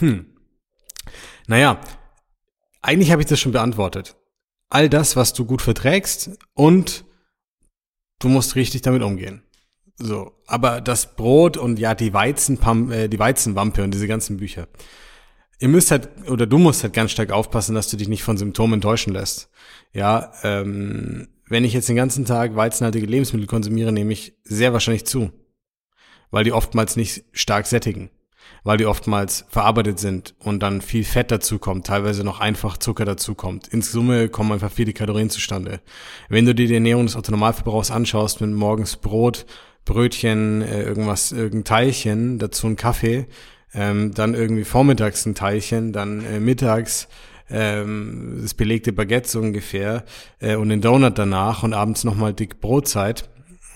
Hm. 0.00 0.26
Naja, 1.46 1.80
eigentlich 2.82 3.12
habe 3.12 3.22
ich 3.22 3.28
das 3.28 3.38
schon 3.38 3.52
beantwortet. 3.52 4.16
All 4.68 4.88
das, 4.88 5.14
was 5.14 5.32
du 5.32 5.44
gut 5.44 5.62
verträgst 5.62 6.30
und 6.54 7.04
du 8.18 8.28
musst 8.28 8.56
richtig 8.56 8.82
damit 8.82 9.02
umgehen. 9.02 9.44
So, 9.96 10.32
aber 10.48 10.80
das 10.80 11.14
Brot 11.14 11.56
und 11.56 11.78
ja, 11.78 11.94
die 11.94 12.12
Weizenpam 12.12 12.90
äh, 12.90 13.08
die 13.08 13.18
Weizenwampe 13.18 13.84
und 13.84 13.94
diese 13.94 14.08
ganzen 14.08 14.38
Bücher. 14.38 14.66
Ihr 15.60 15.68
müsst 15.68 15.92
halt, 15.92 16.08
oder 16.28 16.46
du 16.46 16.58
musst 16.58 16.82
halt 16.82 16.94
ganz 16.94 17.12
stark 17.12 17.30
aufpassen, 17.30 17.76
dass 17.76 17.86
du 17.86 17.96
dich 17.96 18.08
nicht 18.08 18.24
von 18.24 18.36
Symptomen 18.36 18.80
täuschen 18.80 19.12
lässt. 19.12 19.50
Ja, 19.92 20.32
ähm, 20.42 21.28
wenn 21.46 21.64
ich 21.64 21.74
jetzt 21.74 21.88
den 21.88 21.94
ganzen 21.94 22.24
Tag 22.24 22.56
weizenhaltige 22.56 23.06
Lebensmittel 23.06 23.46
konsumiere, 23.46 23.92
nehme 23.92 24.12
ich 24.12 24.36
sehr 24.42 24.72
wahrscheinlich 24.72 25.06
zu 25.06 25.30
weil 26.32 26.42
die 26.42 26.52
oftmals 26.52 26.96
nicht 26.96 27.24
stark 27.30 27.66
sättigen, 27.66 28.10
weil 28.64 28.78
die 28.78 28.86
oftmals 28.86 29.44
verarbeitet 29.48 30.00
sind 30.00 30.34
und 30.40 30.60
dann 30.60 30.80
viel 30.80 31.04
Fett 31.04 31.30
dazu 31.30 31.60
kommt, 31.60 31.86
teilweise 31.86 32.24
noch 32.24 32.40
einfach 32.40 32.76
Zucker 32.76 33.04
dazu 33.04 33.36
kommt. 33.36 33.68
In 33.68 33.82
Summe 33.82 34.28
kommen 34.28 34.50
einfach 34.50 34.72
viele 34.72 34.92
Kalorien 34.92 35.30
zustande. 35.30 35.80
Wenn 36.28 36.46
du 36.46 36.54
dir 36.54 36.66
die 36.66 36.74
Ernährung 36.74 37.06
des 37.06 37.14
Autonormalverbrauchs 37.14 37.92
anschaust, 37.92 38.40
mit 38.40 38.50
morgens 38.50 38.96
Brot, 38.96 39.46
Brötchen, 39.84 40.62
äh, 40.62 40.82
irgendwas, 40.82 41.30
irgendein 41.30 41.64
Teilchen, 41.64 42.38
dazu 42.38 42.66
ein 42.66 42.76
Kaffee, 42.76 43.26
ähm, 43.74 44.12
dann 44.14 44.34
irgendwie 44.34 44.64
vormittags 44.64 45.26
ein 45.26 45.34
Teilchen, 45.34 45.92
dann 45.92 46.24
äh, 46.24 46.40
mittags 46.40 47.08
ähm, 47.50 48.38
das 48.40 48.54
belegte 48.54 48.92
Baguette 48.92 49.28
so 49.28 49.40
ungefähr 49.40 50.04
äh, 50.40 50.56
und 50.56 50.70
den 50.70 50.80
Donut 50.80 51.18
danach 51.18 51.62
und 51.62 51.74
abends 51.74 52.04
nochmal 52.04 52.32
dick 52.32 52.60
Brotzeit, 52.60 53.28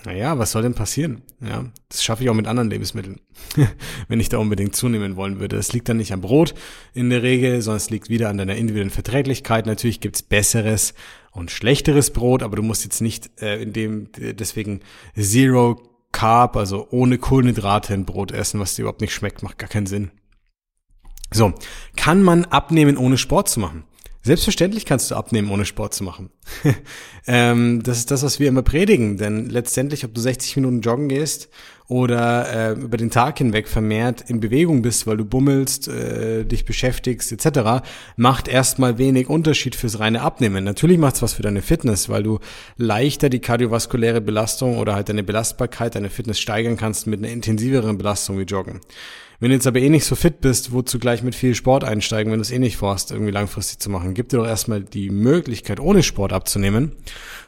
naja, 0.07 0.39
was 0.39 0.53
soll 0.53 0.61
denn 0.61 0.73
passieren? 0.73 1.21
Ja, 1.41 1.65
das 1.89 2.01
schaffe 2.01 2.23
ich 2.23 2.29
auch 2.29 2.33
mit 2.33 2.47
anderen 2.47 2.69
Lebensmitteln, 2.69 3.19
wenn 4.07 4.21
ich 4.21 4.29
da 4.29 4.37
unbedingt 4.37 4.73
zunehmen 4.73 5.17
wollen 5.17 5.41
würde. 5.41 5.57
Es 5.57 5.73
liegt 5.73 5.89
dann 5.89 5.97
nicht 5.97 6.13
am 6.13 6.21
Brot 6.21 6.53
in 6.93 7.09
der 7.09 7.23
Regel, 7.23 7.61
sondern 7.61 7.75
es 7.75 7.89
liegt 7.89 8.09
wieder 8.09 8.29
an 8.29 8.37
deiner 8.37 8.55
individuellen 8.55 8.89
Verträglichkeit. 8.89 9.65
Natürlich 9.65 9.99
gibt's 9.99 10.21
besseres 10.21 10.93
und 11.33 11.51
schlechteres 11.51 12.11
Brot, 12.11 12.41
aber 12.41 12.55
du 12.55 12.63
musst 12.63 12.85
jetzt 12.85 13.01
nicht 13.01 13.41
äh, 13.41 13.61
in 13.61 13.73
dem 13.73 14.07
deswegen 14.15 14.79
Zero 15.19 15.81
Carb, 16.13 16.55
also 16.55 16.87
ohne 16.89 17.17
Kohlenhydrate 17.17 17.93
ein 17.93 18.05
Brot 18.05 18.31
essen, 18.31 18.61
was 18.61 18.75
dir 18.75 18.83
überhaupt 18.83 19.01
nicht 19.01 19.13
schmeckt, 19.13 19.43
macht 19.43 19.57
gar 19.57 19.67
keinen 19.67 19.87
Sinn. 19.87 20.11
So, 21.33 21.53
kann 21.97 22.23
man 22.23 22.45
abnehmen, 22.45 22.95
ohne 22.95 23.17
Sport 23.17 23.49
zu 23.49 23.59
machen? 23.59 23.83
Selbstverständlich 24.21 24.85
kannst 24.85 25.09
du 25.09 25.15
abnehmen, 25.15 25.49
ohne 25.49 25.65
Sport 25.65 25.93
zu 25.93 26.03
machen. 26.03 26.29
ähm, 27.27 27.81
das 27.83 27.99
ist 27.99 28.11
das, 28.11 28.23
was 28.23 28.39
wir 28.39 28.47
immer 28.47 28.61
predigen. 28.61 29.17
Denn 29.17 29.49
letztendlich, 29.49 30.03
ob 30.03 30.13
du 30.13 30.21
60 30.21 30.55
Minuten 30.57 30.81
joggen 30.81 31.07
gehst 31.07 31.49
oder 31.87 32.71
äh, 32.71 32.73
über 32.73 32.97
den 32.97 33.09
Tag 33.09 33.37
hinweg 33.37 33.69
vermehrt 33.69 34.29
in 34.29 34.41
Bewegung 34.41 34.81
bist, 34.81 35.07
weil 35.07 35.17
du 35.17 35.23
bummelst, 35.23 35.87
äh, 35.87 36.43
dich 36.43 36.65
beschäftigst 36.65 37.31
etc., 37.31 37.85
macht 38.17 38.49
erstmal 38.49 38.97
wenig 38.97 39.29
Unterschied 39.29 39.75
fürs 39.75 39.99
reine 39.99 40.21
Abnehmen. 40.21 40.65
Natürlich 40.65 40.97
macht 40.97 41.15
es 41.15 41.21
was 41.21 41.33
für 41.33 41.43
deine 41.43 41.61
Fitness, 41.61 42.09
weil 42.09 42.23
du 42.23 42.39
leichter 42.75 43.29
die 43.29 43.39
kardiovaskuläre 43.39 44.19
Belastung 44.19 44.77
oder 44.77 44.95
halt 44.95 45.07
deine 45.07 45.23
Belastbarkeit, 45.23 45.95
deine 45.95 46.09
Fitness 46.09 46.39
steigern 46.39 46.75
kannst 46.75 47.07
mit 47.07 47.19
einer 47.19 47.31
intensiveren 47.31 47.97
Belastung 47.97 48.37
wie 48.37 48.43
Joggen. 48.43 48.81
Wenn 49.39 49.49
du 49.49 49.55
jetzt 49.55 49.67
aber 49.67 49.79
eh 49.79 49.89
nicht 49.89 50.05
so 50.05 50.15
fit 50.15 50.41
bist, 50.41 50.71
wozu 50.71 50.97
gleich 50.97 51.21
mit 51.21 51.35
viel 51.35 51.53
Sport 51.53 51.83
einsteigen, 51.83 52.31
wenn 52.31 52.39
du 52.39 52.41
es 52.41 52.51
eh 52.51 52.57
nicht 52.57 52.77
vorhast, 52.77 53.11
irgendwie 53.11 53.31
langfristig 53.31 53.77
zu 53.79 53.89
machen? 53.91 54.15
Gib 54.15 54.29
dir 54.29 54.37
doch 54.37 54.47
erstmal 54.47 54.81
die 54.81 55.11
Möglichkeit, 55.11 55.79
ohne 55.79 56.01
Sport 56.01 56.33
abzunehmen, 56.33 56.93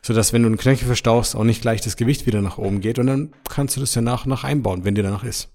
sodass, 0.04 0.32
wenn 0.32 0.44
du 0.44 0.48
einen 0.48 0.58
Knöchel 0.58 0.86
verstauchst, 0.86 1.36
auch 1.36 1.44
nicht 1.44 1.62
gleich 1.64 1.82
das 1.82 1.98
Gewicht 1.98 2.28
wieder 2.28 2.42
nach 2.42 2.60
oben 2.60 2.82
geht 2.82 3.00
und 3.00 3.08
dann 3.08 3.34
kannst 3.50 3.76
du 3.76 3.80
das 3.80 3.96
ja 3.96 4.02
nach 4.02 4.26
und 4.26 4.30
nach 4.30 4.44
einbauen, 4.44 4.86
wenn 4.86 4.94
dir 4.94 5.04
danach 5.04 5.24
ist. 5.24 5.50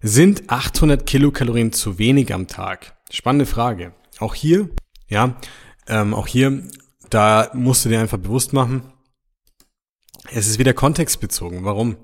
Sind 0.00 0.48
800 0.48 1.04
Kilokalorien 1.04 1.72
zu 1.72 1.98
wenig 1.98 2.32
am 2.32 2.46
Tag? 2.46 2.96
Spannende 3.10 3.46
Frage. 3.46 3.92
Auch 4.18 4.34
hier, 4.34 4.70
ja, 5.08 5.36
ähm, 5.88 6.14
auch 6.14 6.26
hier, 6.26 6.62
da 7.10 7.50
musst 7.52 7.84
du 7.84 7.90
dir 7.90 8.00
einfach 8.00 8.18
bewusst 8.18 8.52
machen, 8.52 8.92
es 10.30 10.46
ist 10.46 10.58
wieder 10.58 10.74
kontextbezogen. 10.74 11.64
Warum? 11.64 11.96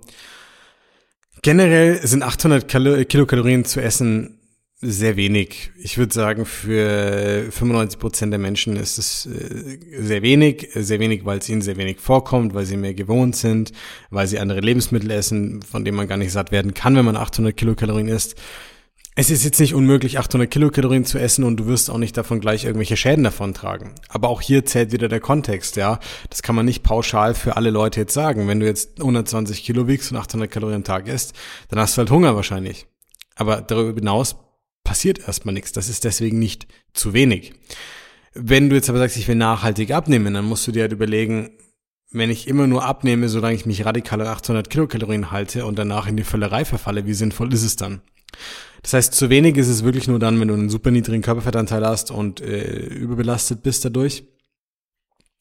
Generell 1.44 2.00
sind 2.06 2.22
800 2.22 2.66
Kilokalorien 3.06 3.66
zu 3.66 3.82
essen 3.82 4.38
sehr 4.80 5.16
wenig. 5.16 5.72
Ich 5.76 5.98
würde 5.98 6.14
sagen, 6.14 6.46
für 6.46 7.48
95 7.50 8.00
Prozent 8.00 8.32
der 8.32 8.38
Menschen 8.38 8.76
ist 8.76 8.96
es 8.96 9.26
äh, 9.26 9.78
sehr 10.00 10.22
wenig. 10.22 10.70
Sehr 10.74 11.00
wenig, 11.00 11.26
weil 11.26 11.40
es 11.40 11.48
ihnen 11.50 11.60
sehr 11.60 11.76
wenig 11.76 12.00
vorkommt, 12.00 12.54
weil 12.54 12.64
sie 12.64 12.78
mehr 12.78 12.94
gewohnt 12.94 13.36
sind, 13.36 13.72
weil 14.08 14.26
sie 14.26 14.38
andere 14.38 14.60
Lebensmittel 14.60 15.10
essen, 15.10 15.60
von 15.60 15.84
denen 15.84 15.98
man 15.98 16.08
gar 16.08 16.16
nicht 16.16 16.32
satt 16.32 16.50
werden 16.50 16.72
kann, 16.72 16.96
wenn 16.96 17.04
man 17.04 17.16
800 17.16 17.54
Kilokalorien 17.54 18.08
isst. 18.08 18.40
Es 19.16 19.30
ist 19.30 19.44
jetzt 19.44 19.60
nicht 19.60 19.74
unmöglich, 19.74 20.18
800 20.18 20.50
Kilokalorien 20.50 21.04
zu 21.04 21.18
essen 21.18 21.44
und 21.44 21.56
du 21.56 21.66
wirst 21.66 21.88
auch 21.88 21.98
nicht 21.98 22.16
davon 22.16 22.40
gleich 22.40 22.64
irgendwelche 22.64 22.96
Schäden 22.96 23.22
davon 23.22 23.54
tragen. 23.54 23.94
Aber 24.08 24.28
auch 24.28 24.40
hier 24.40 24.64
zählt 24.64 24.90
wieder 24.90 25.06
der 25.06 25.20
Kontext, 25.20 25.76
ja. 25.76 26.00
Das 26.30 26.42
kann 26.42 26.56
man 26.56 26.66
nicht 26.66 26.82
pauschal 26.82 27.34
für 27.34 27.56
alle 27.56 27.70
Leute 27.70 28.00
jetzt 28.00 28.12
sagen. 28.12 28.48
Wenn 28.48 28.58
du 28.58 28.66
jetzt 28.66 28.98
120 28.98 29.62
Kilo 29.62 29.86
wiegst 29.86 30.10
und 30.10 30.18
800 30.18 30.50
Kalorien 30.50 30.78
am 30.78 30.84
Tag 30.84 31.06
isst, 31.06 31.32
dann 31.68 31.78
hast 31.78 31.96
du 31.96 32.00
halt 32.00 32.10
Hunger 32.10 32.34
wahrscheinlich. 32.34 32.88
Aber 33.36 33.60
darüber 33.60 33.94
hinaus 33.94 34.34
passiert 34.82 35.20
erstmal 35.20 35.54
nichts. 35.54 35.70
Das 35.70 35.88
ist 35.88 36.02
deswegen 36.02 36.40
nicht 36.40 36.66
zu 36.92 37.12
wenig. 37.12 37.54
Wenn 38.32 38.68
du 38.68 38.74
jetzt 38.74 38.90
aber 38.90 38.98
sagst, 38.98 39.16
ich 39.16 39.28
will 39.28 39.36
nachhaltig 39.36 39.92
abnehmen, 39.92 40.34
dann 40.34 40.44
musst 40.44 40.66
du 40.66 40.72
dir 40.72 40.82
halt 40.82 40.92
überlegen, 40.92 41.50
wenn 42.10 42.30
ich 42.30 42.48
immer 42.48 42.66
nur 42.66 42.84
abnehme, 42.84 43.28
solange 43.28 43.54
ich 43.54 43.64
mich 43.64 43.84
radikal 43.84 44.20
an 44.20 44.26
800 44.26 44.68
Kilokalorien 44.68 45.30
halte 45.30 45.66
und 45.66 45.78
danach 45.78 46.08
in 46.08 46.16
die 46.16 46.24
Völlerei 46.24 46.64
verfalle, 46.64 47.06
wie 47.06 47.14
sinnvoll 47.14 47.52
ist 47.52 47.62
es 47.62 47.76
dann? 47.76 48.02
Das 48.84 48.92
heißt, 48.92 49.14
zu 49.14 49.30
wenig 49.30 49.56
ist 49.56 49.68
es 49.68 49.82
wirklich 49.82 50.08
nur 50.08 50.18
dann, 50.18 50.38
wenn 50.38 50.48
du 50.48 50.54
einen 50.54 50.68
super 50.68 50.90
niedrigen 50.90 51.22
Körperfettanteil 51.22 51.86
hast 51.86 52.10
und 52.10 52.42
äh, 52.42 52.84
überbelastet 52.84 53.62
bist 53.62 53.82
dadurch. 53.86 54.24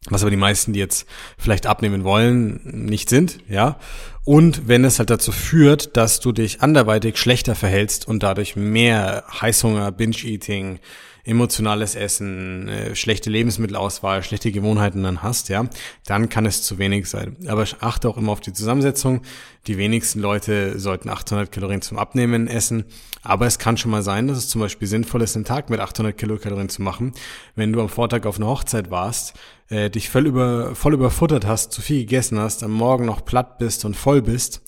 Was 0.10 0.22
aber 0.22 0.32
die 0.32 0.38
meisten, 0.38 0.72
die 0.72 0.80
jetzt 0.80 1.06
vielleicht 1.38 1.66
abnehmen 1.66 2.06
wollen, 2.06 2.62
nicht 2.64 3.10
sind, 3.10 3.40
ja. 3.50 3.80
Und 4.24 4.70
wenn 4.70 4.86
es 4.86 4.98
halt 4.98 5.10
dazu 5.10 5.34
führt, 5.34 5.98
dass 5.98 6.22
du 6.22 6.32
dich 6.32 6.62
anderweitig 6.62 7.18
schlechter 7.18 7.54
verhältst 7.54 8.08
und 8.08 8.24
dadurch 8.24 8.56
mehr 8.56 9.26
Heißhunger, 9.42 9.92
Binge-Eating, 9.92 10.80
emotionales 11.26 11.96
Essen, 11.96 12.68
äh, 12.68 12.96
schlechte 12.96 13.30
Lebensmittelauswahl, 13.30 14.24
schlechte 14.24 14.52
Gewohnheiten 14.52 15.04
dann 15.04 15.24
hast, 15.24 15.50
ja, 15.50 15.66
dann 16.06 16.30
kann 16.30 16.46
es 16.46 16.64
zu 16.64 16.78
wenig 16.78 17.10
sein. 17.10 17.38
Aber 17.48 17.66
achte 17.80 18.10
auch 18.10 18.18
immer 18.18 18.32
auf 18.32 18.42
die 18.42 18.54
Zusammensetzung. 18.54 19.22
Die 19.68 19.78
wenigsten 19.78 20.20
Leute 20.20 20.78
sollten 20.80 21.10
800 21.10 21.50
Kalorien 21.52 21.82
zum 21.82 21.98
Abnehmen 21.98 22.48
essen. 22.48 22.84
Aber 23.22 23.46
es 23.46 23.58
kann 23.58 23.78
schon 23.78 23.92
mal 23.92 24.04
sein, 24.04 24.28
dass 24.28 24.38
es 24.38 24.50
zum 24.50 24.60
Beispiel 24.60 24.88
sinnvoll 24.88 25.22
ist, 25.22 25.38
einen 25.38 25.46
Tag 25.46 25.70
mit 25.70 25.80
800 25.80 26.18
Kilokalorien 26.18 26.68
zu 26.68 26.82
machen. 26.82 27.14
Wenn 27.56 27.72
du 27.72 27.80
am 27.80 27.88
Vortag 27.88 28.26
auf 28.26 28.36
einer 28.36 28.48
Hochzeit 28.48 28.92
warst, 28.92 29.34
äh, 29.70 29.90
dich 29.90 30.10
voll, 30.10 30.28
über, 30.28 30.76
voll 30.76 30.94
überfuttert 30.94 31.48
hast, 31.48 31.72
zu 31.72 31.82
viel 31.82 32.00
gegessen 32.00 32.38
hast, 32.38 32.64
am 32.64 32.72
Morgen 32.72 33.06
noch 33.06 33.24
platt 33.24 33.58
bist 33.60 33.86
und 33.86 33.96
voll 33.96 34.22
bist, 34.22 34.62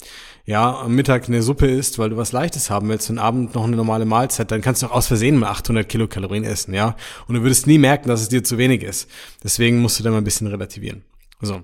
ja, 0.46 0.80
am 0.80 0.94
Mittag 0.94 1.28
eine 1.28 1.42
Suppe 1.42 1.68
isst, 1.68 1.98
weil 1.98 2.12
du 2.12 2.18
was 2.18 2.32
Leichtes 2.32 2.70
haben 2.70 2.88
willst 2.90 3.10
und 3.10 3.18
Abend 3.18 3.56
noch 3.56 3.64
eine 3.64 3.76
normale 3.76 4.06
Mahlzeit, 4.06 4.52
dann 4.52 4.62
kannst 4.62 4.84
du 4.84 4.88
auch 4.88 4.92
aus 4.92 5.08
Versehen 5.08 5.38
mal 5.38 5.50
800 5.50 5.90
Kilokalorien 5.90 6.44
essen, 6.44 6.74
ja. 6.74 6.96
Und 7.28 7.36
du 7.36 7.42
würdest 7.42 7.66
nie 7.66 7.80
merken, 7.80 8.10
dass 8.10 8.22
es 8.22 8.30
dir 8.30 8.44
zu 8.44 8.58
wenig 8.58 8.84
ist. 8.84 9.10
Deswegen 9.44 9.82
musst 9.82 10.00
du 10.00 10.04
da 10.04 10.12
mal 10.12 10.20
ein 10.20 10.24
bisschen 10.24 10.48
relativieren. 10.48 11.04
So. 11.42 11.64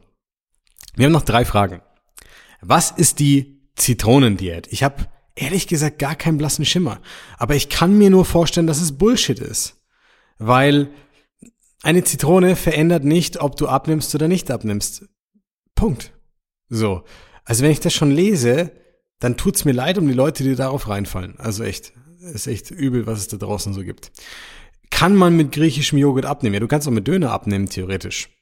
Wir 0.95 1.05
haben 1.05 1.13
noch 1.13 1.21
drei 1.21 1.45
Fragen. 1.45 1.81
Was 2.61 2.91
ist 2.91 3.19
die 3.19 3.61
Zitronendiät? 3.75 4.67
Ich 4.71 4.83
habe 4.83 5.05
ehrlich 5.35 5.67
gesagt 5.67 5.99
gar 5.99 6.15
keinen 6.15 6.37
blassen 6.37 6.65
Schimmer. 6.65 6.99
Aber 7.37 7.55
ich 7.55 7.69
kann 7.69 7.97
mir 7.97 8.09
nur 8.09 8.25
vorstellen, 8.25 8.67
dass 8.67 8.81
es 8.81 8.97
Bullshit 8.97 9.39
ist. 9.39 9.79
Weil 10.37 10.89
eine 11.83 12.03
Zitrone 12.03 12.55
verändert 12.55 13.03
nicht, 13.03 13.41
ob 13.41 13.57
du 13.57 13.67
abnimmst 13.67 14.13
oder 14.15 14.27
nicht 14.27 14.51
abnimmst. 14.51 15.05
Punkt. 15.75 16.13
So. 16.69 17.03
Also 17.45 17.63
wenn 17.63 17.71
ich 17.71 17.79
das 17.79 17.93
schon 17.93 18.11
lese, 18.11 18.71
dann 19.19 19.37
tut's 19.37 19.65
mir 19.65 19.71
leid 19.71 19.97
um 19.97 20.07
die 20.07 20.13
Leute, 20.13 20.43
die 20.43 20.55
darauf 20.55 20.89
reinfallen. 20.89 21.35
Also 21.37 21.63
echt, 21.63 21.93
ist 22.33 22.47
echt 22.47 22.71
übel, 22.71 23.07
was 23.07 23.19
es 23.19 23.27
da 23.27 23.37
draußen 23.37 23.73
so 23.73 23.83
gibt. 23.83 24.11
Kann 24.89 25.15
man 25.15 25.35
mit 25.35 25.51
griechischem 25.51 25.97
Joghurt 25.97 26.25
abnehmen? 26.25 26.55
Ja, 26.55 26.59
du 26.59 26.67
kannst 26.67 26.87
auch 26.87 26.91
mit 26.91 27.07
Döner 27.07 27.31
abnehmen, 27.31 27.69
theoretisch. 27.69 28.29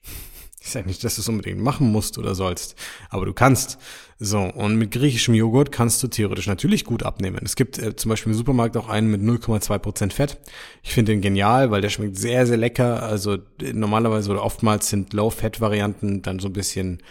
Ich 0.61 0.71
sage 0.71 0.87
nicht, 0.87 1.01
dass 1.05 1.15
du 1.15 1.21
es 1.21 1.29
unbedingt 1.29 1.61
machen 1.61 1.89
musst 1.89 2.17
oder 2.17 2.35
sollst, 2.35 2.75
aber 3.09 3.25
du 3.25 3.31
kannst. 3.31 3.77
So, 4.19 4.41
und 4.41 4.75
mit 4.75 4.91
griechischem 4.91 5.33
Joghurt 5.33 5.71
kannst 5.71 6.03
du 6.03 6.09
theoretisch 6.09 6.47
natürlich 6.47 6.83
gut 6.83 7.03
abnehmen. 7.03 7.39
Es 7.45 7.55
gibt 7.55 7.79
äh, 7.79 7.95
zum 7.95 8.09
Beispiel 8.09 8.33
im 8.33 8.37
Supermarkt 8.37 8.75
auch 8.75 8.89
einen 8.89 9.09
mit 9.09 9.21
0,2% 9.21 10.11
Fett. 10.11 10.37
Ich 10.83 10.91
finde 10.91 11.13
den 11.13 11.21
genial, 11.21 11.71
weil 11.71 11.79
der 11.79 11.89
schmeckt 11.89 12.17
sehr, 12.17 12.45
sehr 12.45 12.57
lecker. 12.57 13.01
Also 13.01 13.37
normalerweise 13.73 14.29
oder 14.31 14.43
oftmals 14.43 14.89
sind 14.89 15.13
Low-Fat-Varianten 15.13 16.21
dann 16.23 16.39
so 16.39 16.49
ein 16.49 16.53
bisschen 16.53 17.01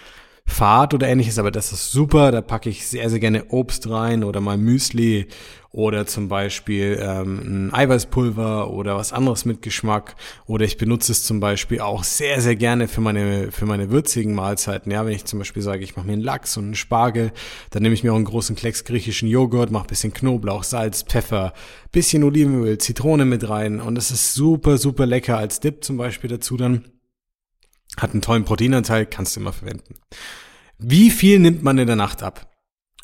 Fahrt 0.48 0.94
oder 0.94 1.06
ähnliches, 1.06 1.38
aber 1.38 1.50
das 1.50 1.72
ist 1.72 1.92
super. 1.92 2.32
Da 2.32 2.40
packe 2.40 2.68
ich 2.70 2.86
sehr, 2.86 3.10
sehr 3.10 3.20
gerne 3.20 3.44
Obst 3.50 3.88
rein 3.88 4.24
oder 4.24 4.40
mal 4.40 4.56
Müsli 4.56 5.28
oder 5.70 6.06
zum 6.06 6.28
Beispiel 6.28 6.98
ähm, 7.00 7.68
ein 7.68 7.74
Eiweißpulver 7.74 8.70
oder 8.70 8.96
was 8.96 9.12
anderes 9.12 9.44
mit 9.44 9.62
Geschmack. 9.62 10.16
Oder 10.46 10.64
ich 10.64 10.78
benutze 10.78 11.12
es 11.12 11.22
zum 11.22 11.38
Beispiel 11.38 11.80
auch 11.80 12.02
sehr, 12.02 12.40
sehr 12.40 12.56
gerne 12.56 12.88
für 12.88 13.00
meine, 13.00 13.52
für 13.52 13.66
meine 13.66 13.90
würzigen 13.90 14.34
Mahlzeiten. 14.34 14.90
Ja, 14.90 15.04
wenn 15.04 15.12
ich 15.12 15.26
zum 15.26 15.38
Beispiel 15.38 15.62
sage, 15.62 15.84
ich 15.84 15.94
mache 15.96 16.06
mir 16.06 16.14
einen 16.14 16.22
Lachs 16.22 16.56
und 16.56 16.64
einen 16.64 16.74
Spargel, 16.74 17.30
dann 17.70 17.82
nehme 17.82 17.94
ich 17.94 18.02
mir 18.02 18.12
auch 18.12 18.16
einen 18.16 18.24
großen 18.24 18.56
Klecks 18.56 18.84
griechischen 18.84 19.28
Joghurt, 19.28 19.70
mache 19.70 19.86
bisschen 19.86 20.12
Knoblauch, 20.12 20.64
Salz, 20.64 21.02
Pfeffer, 21.02 21.52
bisschen 21.92 22.24
Olivenöl, 22.24 22.78
Zitrone 22.78 23.26
mit 23.26 23.48
rein 23.48 23.80
und 23.80 23.94
das 23.94 24.10
ist 24.10 24.34
super, 24.34 24.78
super 24.78 25.06
lecker 25.06 25.36
als 25.36 25.60
Dip 25.60 25.84
zum 25.84 25.98
Beispiel 25.98 26.30
dazu 26.30 26.56
dann. 26.56 26.97
Hat 27.96 28.12
einen 28.12 28.22
tollen 28.22 28.44
Proteinanteil, 28.44 29.06
kannst 29.06 29.34
du 29.34 29.40
immer 29.40 29.52
verwenden. 29.52 29.94
Wie 30.78 31.10
viel 31.10 31.38
nimmt 31.38 31.62
man 31.62 31.78
in 31.78 31.86
der 31.86 31.96
Nacht 31.96 32.22
ab? 32.22 32.52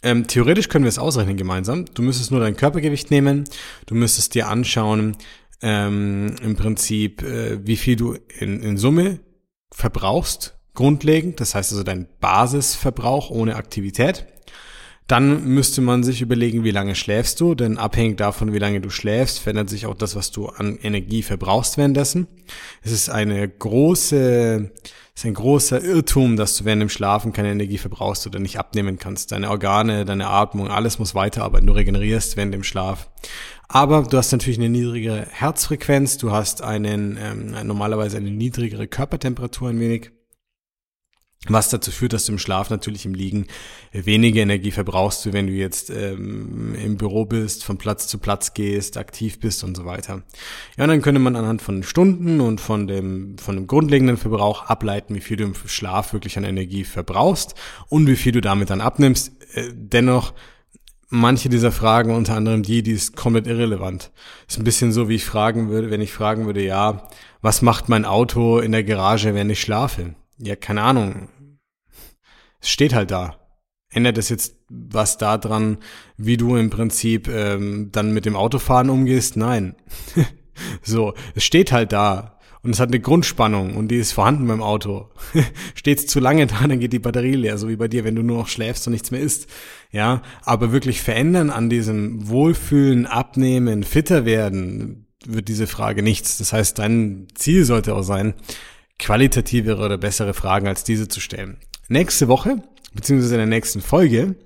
Ähm, 0.02 0.26
theoretisch 0.26 0.68
können 0.68 0.84
wir 0.84 0.90
es 0.90 0.98
ausrechnen 0.98 1.36
gemeinsam. 1.36 1.86
Du 1.86 2.02
müsstest 2.02 2.30
nur 2.30 2.40
dein 2.40 2.56
Körpergewicht 2.56 3.10
nehmen. 3.10 3.44
Du 3.86 3.94
müsstest 3.94 4.34
dir 4.34 4.48
anschauen, 4.48 5.16
ähm, 5.62 6.36
im 6.42 6.56
Prinzip, 6.56 7.22
äh, 7.22 7.66
wie 7.66 7.76
viel 7.76 7.96
du 7.96 8.18
in, 8.38 8.62
in 8.62 8.76
Summe 8.76 9.20
verbrauchst, 9.72 10.58
grundlegend. 10.74 11.40
Das 11.40 11.54
heißt 11.54 11.72
also 11.72 11.82
dein 11.82 12.06
Basisverbrauch 12.20 13.30
ohne 13.30 13.56
Aktivität. 13.56 14.26
Dann 15.06 15.44
müsste 15.44 15.82
man 15.82 16.02
sich 16.02 16.22
überlegen, 16.22 16.64
wie 16.64 16.70
lange 16.70 16.94
schläfst 16.94 17.38
du, 17.40 17.54
denn 17.54 17.76
abhängig 17.76 18.16
davon, 18.16 18.54
wie 18.54 18.58
lange 18.58 18.80
du 18.80 18.88
schläfst, 18.88 19.38
verändert 19.38 19.68
sich 19.68 19.84
auch 19.84 19.94
das, 19.94 20.16
was 20.16 20.30
du 20.30 20.46
an 20.46 20.78
Energie 20.82 21.22
verbrauchst 21.22 21.76
währenddessen. 21.76 22.26
Es 22.82 22.90
ist 22.90 23.10
eine 23.10 23.46
große, 23.46 24.70
es 25.14 25.20
ist 25.20 25.26
ein 25.26 25.34
großer 25.34 25.84
Irrtum, 25.84 26.36
dass 26.36 26.56
du 26.56 26.64
während 26.64 26.80
dem 26.80 26.88
Schlafen 26.88 27.34
keine 27.34 27.52
Energie 27.52 27.76
verbrauchst 27.76 28.26
oder 28.26 28.38
nicht 28.38 28.58
abnehmen 28.58 28.98
kannst. 28.98 29.30
Deine 29.32 29.50
Organe, 29.50 30.06
deine 30.06 30.28
Atmung, 30.28 30.68
alles 30.68 30.98
muss 30.98 31.14
weiterarbeiten. 31.14 31.66
Du 31.66 31.74
regenerierst 31.74 32.38
während 32.38 32.54
dem 32.54 32.64
Schlaf. 32.64 33.10
Aber 33.68 34.04
du 34.04 34.16
hast 34.16 34.32
natürlich 34.32 34.58
eine 34.58 34.70
niedrigere 34.70 35.26
Herzfrequenz, 35.30 36.16
du 36.16 36.30
hast 36.30 36.62
einen 36.62 37.18
ähm, 37.20 37.66
normalerweise 37.66 38.16
eine 38.16 38.30
niedrigere 38.30 38.86
Körpertemperatur 38.86 39.68
ein 39.68 39.80
wenig. 39.80 40.12
Was 41.48 41.68
dazu 41.68 41.90
führt, 41.90 42.12
dass 42.12 42.26
du 42.26 42.32
im 42.32 42.38
Schlaf 42.38 42.70
natürlich 42.70 43.04
im 43.04 43.14
Liegen 43.14 43.46
weniger 43.92 44.40
Energie 44.42 44.70
verbrauchst, 44.70 45.32
wenn 45.32 45.46
du 45.46 45.52
jetzt 45.52 45.90
ähm, 45.90 46.74
im 46.74 46.96
Büro 46.96 47.26
bist, 47.26 47.64
von 47.64 47.76
Platz 47.76 48.06
zu 48.06 48.18
Platz 48.18 48.54
gehst, 48.54 48.96
aktiv 48.96 49.40
bist 49.40 49.62
und 49.62 49.76
so 49.76 49.84
weiter. 49.84 50.22
Ja, 50.76 50.84
und 50.84 50.88
dann 50.88 51.02
könnte 51.02 51.20
man 51.20 51.36
anhand 51.36 51.60
von 51.60 51.82
Stunden 51.82 52.40
und 52.40 52.60
von 52.60 52.86
dem, 52.86 53.36
von 53.38 53.56
dem 53.56 53.66
grundlegenden 53.66 54.16
Verbrauch 54.16 54.64
ableiten, 54.66 55.14
wie 55.14 55.20
viel 55.20 55.36
du 55.36 55.44
im 55.44 55.54
Schlaf 55.66 56.12
wirklich 56.12 56.38
an 56.38 56.44
Energie 56.44 56.84
verbrauchst 56.84 57.54
und 57.88 58.06
wie 58.06 58.16
viel 58.16 58.32
du 58.32 58.40
damit 58.40 58.70
dann 58.70 58.80
abnimmst. 58.80 59.32
Äh, 59.54 59.68
dennoch 59.72 60.32
manche 61.14 61.48
dieser 61.48 61.72
Fragen, 61.72 62.14
unter 62.14 62.34
anderem 62.34 62.62
die, 62.62 62.82
die 62.82 62.92
ist 62.92 63.16
komplett 63.16 63.46
irrelevant. 63.46 64.10
Ist 64.48 64.58
ein 64.58 64.64
bisschen 64.64 64.92
so, 64.92 65.08
wie 65.08 65.14
ich 65.14 65.24
fragen 65.24 65.68
würde, 65.68 65.90
wenn 65.90 66.00
ich 66.00 66.12
fragen 66.12 66.46
würde, 66.46 66.62
ja, 66.62 67.08
was 67.40 67.62
macht 67.62 67.88
mein 67.88 68.04
Auto 68.04 68.58
in 68.58 68.72
der 68.72 68.84
Garage, 68.84 69.34
wenn 69.34 69.50
ich 69.50 69.60
schlafe? 69.60 70.14
Ja, 70.38 70.56
keine 70.56 70.82
Ahnung. 70.82 71.28
Es 72.64 72.70
steht 72.70 72.94
halt 72.94 73.10
da. 73.10 73.36
Ändert 73.90 74.16
es 74.16 74.30
jetzt 74.30 74.56
was 74.70 75.18
daran, 75.18 75.76
wie 76.16 76.38
du 76.38 76.56
im 76.56 76.70
Prinzip 76.70 77.28
ähm, 77.28 77.90
dann 77.92 78.14
mit 78.14 78.24
dem 78.24 78.36
Autofahren 78.36 78.88
umgehst? 78.88 79.36
Nein. 79.36 79.76
so, 80.82 81.12
es 81.34 81.44
steht 81.44 81.72
halt 81.72 81.92
da 81.92 82.38
und 82.62 82.70
es 82.70 82.80
hat 82.80 82.88
eine 82.88 83.00
Grundspannung 83.00 83.76
und 83.76 83.88
die 83.88 83.98
ist 83.98 84.12
vorhanden 84.12 84.48
beim 84.48 84.62
Auto. 84.62 85.10
Steht 85.74 85.98
es 85.98 86.06
zu 86.06 86.20
lange 86.20 86.46
da, 86.46 86.66
dann 86.66 86.80
geht 86.80 86.94
die 86.94 86.98
Batterie 86.98 87.34
leer, 87.34 87.58
so 87.58 87.68
wie 87.68 87.76
bei 87.76 87.88
dir, 87.88 88.04
wenn 88.04 88.16
du 88.16 88.22
nur 88.22 88.38
noch 88.38 88.48
schläfst 88.48 88.86
und 88.86 88.94
nichts 88.94 89.10
mehr 89.10 89.20
isst. 89.20 89.46
Ja, 89.92 90.22
aber 90.42 90.72
wirklich 90.72 91.02
verändern 91.02 91.50
an 91.50 91.68
diesem 91.68 92.26
Wohlfühlen, 92.28 93.04
Abnehmen, 93.04 93.84
fitter 93.84 94.24
werden, 94.24 95.06
wird 95.26 95.48
diese 95.48 95.66
Frage 95.66 96.02
nichts. 96.02 96.38
Das 96.38 96.54
heißt, 96.54 96.78
dein 96.78 97.28
Ziel 97.34 97.66
sollte 97.66 97.94
auch 97.94 98.02
sein, 98.02 98.32
qualitativere 98.98 99.84
oder 99.84 99.98
bessere 99.98 100.34
Fragen 100.34 100.66
als 100.68 100.84
diese 100.84 101.08
zu 101.08 101.20
stellen. 101.20 101.58
Nächste 101.88 102.28
Woche, 102.28 102.62
beziehungsweise 102.92 103.34
in 103.34 103.38
der 103.38 103.46
nächsten 103.46 103.80
Folge, 103.80 104.36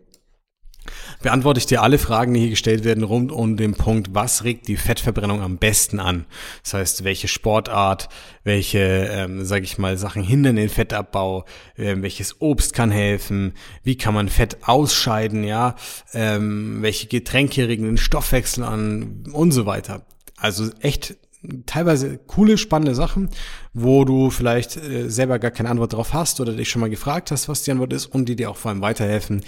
beantworte 1.23 1.59
ich 1.59 1.67
dir 1.67 1.83
alle 1.83 1.99
Fragen, 1.99 2.35
die 2.35 2.41
hier 2.41 2.51
gestellt 2.51 2.85
werden, 2.85 3.05
rund 3.05 3.33
um 3.33 3.57
den 3.57 3.75
Punkt, 3.75 4.15
was 4.15 4.45
regt 4.45 4.69
die 4.69 4.77
Fettverbrennung 4.77 5.43
am 5.43 5.59
besten 5.59 6.01
an? 6.01 6.27
Das 6.63 6.75
heißt, 6.75 7.05
welche 7.05 7.29
Sportart, 7.29 8.09
welche, 8.45 8.79
ähm, 8.79 9.45
sage 9.45 9.65
ich 9.65 9.79
mal, 9.79 9.97
Sachen 9.97 10.23
hindern 10.23 10.57
den 10.57 10.69
Fettabbau, 10.69 11.45
äh, 11.77 11.97
welches 11.99 12.41
Obst 12.41 12.73
kann 12.73 12.91
helfen, 12.91 13.55
wie 13.83 13.97
kann 13.97 14.15
man 14.15 14.29
Fett 14.29 14.59
ausscheiden, 14.63 15.45
ja, 15.45 15.75
ähm, 16.13 16.79
welche 16.83 17.09
Getränke 17.09 17.69
regen 17.69 17.85
den 17.85 17.99
Stoffwechsel 17.99 18.65
an 18.65 19.25
und 19.33 19.53
so 19.53 19.67
weiter. 19.67 20.07
Also 20.37 20.71
echt 20.81 21.17
teilweise 21.67 22.19
coole, 22.27 22.59
spannende 22.59 22.95
Sachen, 22.95 23.31
wo 23.73 24.05
du 24.05 24.31
vielleicht 24.31 24.77
äh, 24.77 25.09
selber 25.09 25.39
gar 25.39 25.51
keine 25.51 25.71
Antwort 25.71 25.93
drauf 25.93 26.13
hast 26.13 26.41
oder 26.41 26.53
dich 26.53 26.69
schon 26.69 26.81
mal 26.81 26.91
gefragt 26.91 27.31
hast, 27.31 27.49
was 27.49 27.63
die 27.63 27.71
Antwort 27.71 27.93
ist 27.93 28.07
und 28.07 28.29
die 28.29 28.37
dir 28.37 28.51
auch 28.51 28.57
vor 28.57 28.71
allem 28.71 28.81
weiterhelfen, 28.81 29.43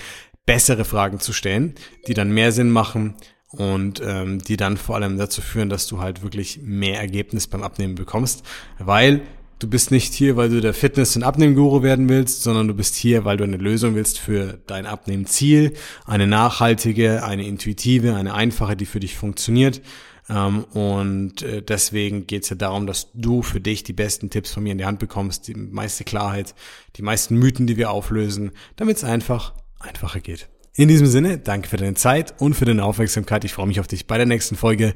bessere 0.47 0.85
Fragen 0.85 1.21
zu 1.21 1.33
stellen, 1.33 1.75
die 2.07 2.15
dann 2.15 2.31
mehr 2.33 2.53
Sinn 2.53 2.71
machen 2.71 3.15
und 3.51 4.01
ähm, 4.05 4.39
die 4.39 4.57
dann 4.57 4.77
vor 4.77 4.97
allem 4.97 5.19
dazu 5.19 5.43
führen, 5.43 5.69
dass 5.69 5.87
du 5.87 6.01
halt 6.01 6.23
wirklich 6.23 6.61
mehr 6.63 7.01
Ergebnis 7.01 7.47
beim 7.47 7.63
Abnehmen 7.63 7.97
bekommst, 7.97 8.45
weil 8.79 9.23
du 9.59 9.69
bist 9.69 9.91
nicht 9.91 10.15
hier, 10.15 10.37
weil 10.37 10.49
du 10.49 10.61
der 10.61 10.75
Fitness- 10.75 11.17
und 11.17 11.23
Abnehmguru 11.23 11.83
werden 11.83 12.09
willst, 12.09 12.43
sondern 12.43 12.69
du 12.69 12.75
bist 12.75 12.95
hier, 12.95 13.25
weil 13.25 13.37
du 13.37 13.45
eine 13.45 13.59
Lösung 13.59 13.95
willst 13.95 14.19
für 14.19 14.59
dein 14.67 14.87
Abnehmziel, 14.87 15.75
eine 16.07 16.27
nachhaltige, 16.27 17.25
eine 17.25 17.47
intuitive, 17.47 18.15
eine 18.15 18.35
einfache, 18.35 18.77
die 18.77 18.87
für 18.87 19.01
dich 19.01 19.17
funktioniert. 19.17 19.83
Ähm, 20.29 20.65
und 20.65 21.43
äh, 21.43 21.63
deswegen 21.63 22.27
geht 22.27 22.45
es 22.45 22.51
ja 22.51 22.57
darum, 22.57 22.87
dass 22.87 23.09
du 23.15 23.43
für 23.43 23.61
dich 23.61 23.83
die 23.83 23.93
besten 23.93 24.31
Tipps 24.31 24.53
von 24.53 24.63
mir 24.63 24.73
in 24.73 24.79
die 24.79 24.85
Hand 24.85 24.99
bekommst, 24.99 25.49
die 25.49 25.55
meiste 25.55 26.05
Klarheit, 26.05 26.55
die 26.97 27.03
meisten 27.03 27.37
Mythen, 27.37 27.67
die 27.67 27.77
wir 27.77 27.91
auflösen, 27.91 28.53
damit 28.77 28.99
es 28.99 29.05
einfach 29.05 29.55
einfacher 29.79 30.21
geht. 30.21 30.49
In 30.75 30.89
diesem 30.89 31.07
Sinne, 31.07 31.39
danke 31.39 31.69
für 31.69 31.77
deine 31.77 31.95
Zeit 31.95 32.35
und 32.41 32.55
für 32.55 32.65
deine 32.65 32.85
Aufmerksamkeit. 32.85 33.45
Ich 33.45 33.53
freue 33.53 33.67
mich 33.67 33.81
auf 33.81 33.89
dich 33.89 34.07
bei 34.07 34.17
der 34.17 34.27
nächsten 34.27 34.57
Folge. 34.57 34.95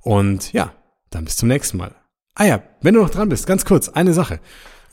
Und 0.00 0.52
ja, 0.52 0.74
dann 1.10 1.24
bis 1.24 1.36
zum 1.36 1.48
nächsten 1.48 1.78
Mal. 1.78 1.94
Ah 2.34 2.46
ja, 2.46 2.62
wenn 2.82 2.94
du 2.94 3.00
noch 3.00 3.10
dran 3.10 3.28
bist, 3.28 3.46
ganz 3.46 3.64
kurz, 3.64 3.88
eine 3.88 4.12
Sache. 4.12 4.40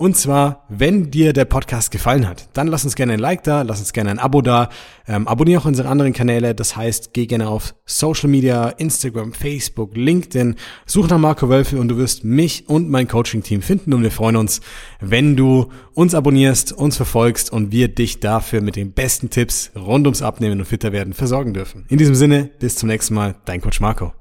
Und 0.02 0.18
zwar, 0.18 0.66
wenn 0.68 1.12
dir 1.12 1.32
der 1.32 1.46
Podcast 1.46 1.92
gefallen 1.92 2.28
hat, 2.28 2.50
dann 2.54 2.66
lass 2.66 2.84
uns 2.84 2.96
gerne 2.96 3.14
ein 3.14 3.20
Like 3.20 3.44
da, 3.44 3.62
lass 3.62 3.80
uns 3.80 3.94
gerne 3.94 4.10
ein 4.10 4.18
Abo 4.18 4.42
da. 4.42 4.70
Ähm, 5.08 5.28
abonniere 5.28 5.62
auch 5.62 5.66
unsere 5.66 5.90
anderen 5.90 6.12
Kanäle. 6.12 6.56
Das 6.56 6.76
heißt, 6.76 7.14
geh 7.14 7.28
gerne 7.28 7.48
auf 7.48 7.76
Social 7.86 8.28
Media, 8.28 8.70
Instagram, 8.70 9.32
Facebook, 9.32 9.96
LinkedIn, 9.96 10.56
such 10.88 11.08
nach 11.08 11.20
Marco 11.20 11.50
Wölfe 11.50 11.80
und 11.80 11.90
du 11.90 11.98
wirst 11.98 12.24
mich 12.24 12.68
und 12.68 12.90
mein 12.90 13.08
Coaching-Team 13.08 13.62
finden. 13.62 13.94
Und 13.94 14.02
wir 14.02 14.10
freuen 14.10 14.38
uns, 14.38 14.62
wenn 15.02 15.36
du 15.36 15.70
uns 15.94 16.16
abonnierst, 16.16 16.74
uns 16.74 16.98
verfolgst 16.98 17.52
und 17.52 17.72
wir 17.72 17.88
dich 17.88 18.20
dafür 18.20 18.62
mit 18.62 18.78
den 18.78 18.94
besten 18.94 19.30
Tipps 19.30 19.70
rund 19.76 20.08
ums 20.08 20.24
Abnehmen 20.24 20.60
und 20.62 20.66
fitter 20.66 20.92
werden 20.94 21.14
versorgen 21.14 21.54
dürfen. 21.54 21.86
In 21.90 22.00
diesem 22.00 22.16
Sinne, 22.16 22.50
bis 22.58 22.76
zum 22.76 22.90
nächsten 22.90 23.14
Mal, 23.14 23.36
dein 23.46 23.62
Coach 23.62 23.80
Marco. 23.80 24.14